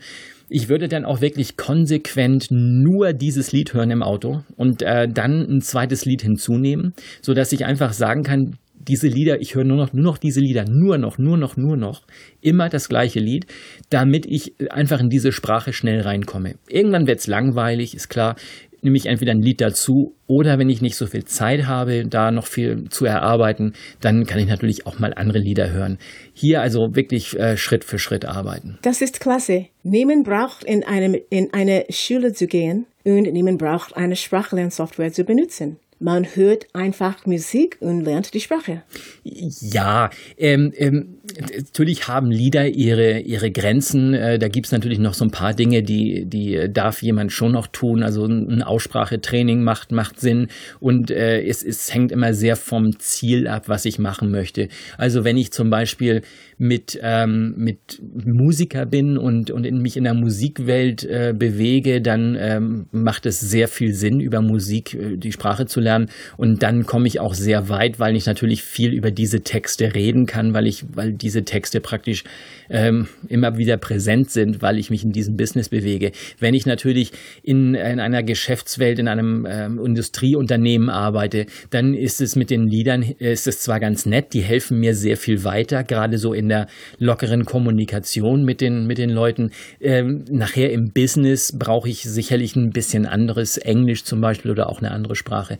Ich 0.49 0.69
würde 0.69 0.87
dann 0.87 1.05
auch 1.05 1.21
wirklich 1.21 1.57
konsequent 1.57 2.47
nur 2.51 3.13
dieses 3.13 3.51
Lied 3.51 3.73
hören 3.73 3.89
im 3.89 4.03
Auto 4.03 4.43
und 4.55 4.81
äh, 4.81 5.07
dann 5.07 5.41
ein 5.41 5.61
zweites 5.61 6.05
Lied 6.05 6.21
hinzunehmen, 6.21 6.93
so 7.21 7.33
dass 7.33 7.51
ich 7.53 7.65
einfach 7.65 7.93
sagen 7.93 8.23
kann, 8.23 8.57
diese 8.87 9.07
Lieder, 9.07 9.41
ich 9.41 9.55
höre 9.55 9.63
nur 9.63 9.77
noch, 9.77 9.93
nur 9.93 10.03
noch 10.03 10.17
diese 10.17 10.39
Lieder, 10.39 10.65
nur 10.65 10.97
noch, 10.97 11.17
nur 11.17 11.37
noch, 11.37 11.57
nur 11.57 11.77
noch, 11.77 12.03
immer 12.41 12.69
das 12.69 12.89
gleiche 12.89 13.19
Lied, 13.19 13.45
damit 13.89 14.25
ich 14.25 14.53
einfach 14.71 14.99
in 14.99 15.09
diese 15.09 15.31
Sprache 15.31 15.73
schnell 15.73 16.01
reinkomme. 16.01 16.55
Irgendwann 16.67 17.07
wird 17.07 17.19
es 17.19 17.27
langweilig, 17.27 17.95
ist 17.95 18.09
klar, 18.09 18.35
nehme 18.83 18.97
ich 18.97 19.05
entweder 19.05 19.31
ein 19.31 19.41
Lied 19.41 19.61
dazu 19.61 20.15
oder 20.27 20.59
wenn 20.59 20.69
ich 20.69 20.81
nicht 20.81 20.97
so 20.97 21.07
viel 21.07 21.23
Zeit 21.23 21.67
habe, 21.67 22.05
da 22.05 22.31
noch 22.31 22.47
viel 22.47 22.89
zu 22.89 23.05
erarbeiten, 23.05 23.73
dann 24.01 24.25
kann 24.25 24.39
ich 24.39 24.47
natürlich 24.47 24.85
auch 24.85 24.99
mal 24.99 25.13
andere 25.13 25.39
Lieder 25.39 25.71
hören. 25.71 25.97
Hier 26.33 26.61
also 26.61 26.89
wirklich 26.93 27.39
äh, 27.39 27.55
Schritt 27.55 27.85
für 27.85 27.97
Schritt 27.97 28.25
arbeiten. 28.25 28.77
Das 28.81 29.01
ist 29.01 29.21
klasse. 29.21 29.67
Niemand 29.83 30.25
braucht 30.25 30.63
in, 30.65 30.83
einem, 30.83 31.15
in 31.29 31.53
eine 31.53 31.85
Schule 31.89 32.33
zu 32.33 32.47
gehen 32.47 32.85
und 33.05 33.31
niemand 33.31 33.59
braucht 33.59 33.95
eine 33.95 34.15
Sprachlernsoftware 34.15 35.13
zu 35.13 35.23
benutzen 35.23 35.77
man 36.03 36.25
hört 36.35 36.67
einfach 36.73 37.25
Musik 37.25 37.77
und 37.79 38.01
lernt 38.01 38.33
die 38.33 38.41
Sprache. 38.41 38.83
Ja, 39.23 40.09
ähm, 40.37 40.73
ähm, 40.75 41.19
natürlich 41.39 42.09
haben 42.09 42.29
Lieder 42.29 42.67
ihre, 42.67 43.19
ihre 43.19 43.51
Grenzen. 43.51 44.13
Äh, 44.13 44.37
da 44.37 44.49
gibt's 44.49 44.73
natürlich 44.73 44.99
noch 44.99 45.13
so 45.13 45.23
ein 45.23 45.31
paar 45.31 45.53
Dinge, 45.53 45.81
die, 45.81 46.25
die 46.25 46.67
darf 46.69 47.01
jemand 47.01 47.31
schon 47.31 47.53
noch 47.53 47.67
tun. 47.67 48.03
Also 48.03 48.25
ein 48.25 48.61
Aussprachetraining 48.61 49.63
macht, 49.63 49.93
macht 49.93 50.19
Sinn 50.19 50.49
und 50.81 51.09
äh, 51.09 51.41
es, 51.41 51.63
es 51.63 51.93
hängt 51.93 52.11
immer 52.11 52.33
sehr 52.33 52.57
vom 52.57 52.99
Ziel 52.99 53.47
ab, 53.47 53.69
was 53.69 53.85
ich 53.85 53.97
machen 53.97 54.29
möchte. 54.29 54.67
Also 54.97 55.23
wenn 55.23 55.37
ich 55.37 55.53
zum 55.53 55.69
Beispiel 55.69 56.21
mit, 56.57 56.99
ähm, 57.01 57.53
mit 57.57 58.01
Musiker 58.25 58.85
bin 58.85 59.17
und, 59.17 59.51
und 59.51 59.65
in 59.65 59.81
mich 59.81 59.97
in 59.97 60.03
der 60.03 60.13
Musikwelt 60.13 61.03
äh, 61.03 61.33
bewege, 61.35 62.01
dann 62.01 62.37
ähm, 62.39 62.85
macht 62.91 63.25
es 63.25 63.39
sehr 63.39 63.67
viel 63.67 63.93
Sinn, 63.93 64.19
über 64.19 64.41
Musik 64.41 64.93
äh, 64.93 65.17
die 65.17 65.31
Sprache 65.31 65.65
zu 65.65 65.79
lernen. 65.79 65.92
Und 66.37 66.63
dann 66.63 66.85
komme 66.85 67.07
ich 67.07 67.19
auch 67.19 67.33
sehr 67.33 67.69
weit, 67.69 67.99
weil 67.99 68.15
ich 68.15 68.25
natürlich 68.25 68.63
viel 68.63 68.93
über 68.93 69.11
diese 69.11 69.41
Texte 69.41 69.93
reden 69.93 70.25
kann, 70.25 70.53
weil 70.53 70.67
ich, 70.67 70.85
weil 70.93 71.13
diese 71.13 71.43
Texte 71.43 71.79
praktisch 71.79 72.23
ähm, 72.69 73.07
immer 73.27 73.57
wieder 73.57 73.77
präsent 73.77 74.31
sind, 74.31 74.61
weil 74.61 74.77
ich 74.77 74.89
mich 74.89 75.03
in 75.03 75.11
diesem 75.11 75.37
Business 75.37 75.69
bewege. 75.69 76.11
Wenn 76.39 76.53
ich 76.53 76.65
natürlich 76.65 77.11
in, 77.43 77.75
in 77.75 77.99
einer 77.99 78.23
Geschäftswelt, 78.23 78.99
in 78.99 79.07
einem 79.07 79.47
ähm, 79.49 79.83
Industrieunternehmen 79.83 80.89
arbeite, 80.89 81.45
dann 81.69 81.93
ist 81.93 82.21
es 82.21 82.35
mit 82.35 82.49
den 82.49 82.67
Liedern, 82.67 83.03
ist 83.19 83.47
es 83.47 83.59
zwar 83.59 83.79
ganz 83.79 84.05
nett, 84.05 84.33
die 84.33 84.41
helfen 84.41 84.79
mir 84.79 84.95
sehr 84.95 85.17
viel 85.17 85.43
weiter, 85.43 85.83
gerade 85.83 86.17
so 86.17 86.33
in 86.33 86.49
der 86.49 86.67
lockeren 86.97 87.45
Kommunikation 87.45 88.43
mit 88.43 88.61
den, 88.61 88.87
mit 88.87 88.97
den 88.97 89.09
Leuten. 89.09 89.51
Ähm, 89.79 90.25
nachher 90.29 90.71
im 90.71 90.91
Business 90.91 91.57
brauche 91.57 91.89
ich 91.89 92.03
sicherlich 92.03 92.55
ein 92.55 92.71
bisschen 92.71 93.05
anderes 93.05 93.57
Englisch 93.57 94.03
zum 94.03 94.21
Beispiel 94.21 94.51
oder 94.51 94.69
auch 94.69 94.79
eine 94.79 94.91
andere 94.91 95.15
Sprache 95.15 95.57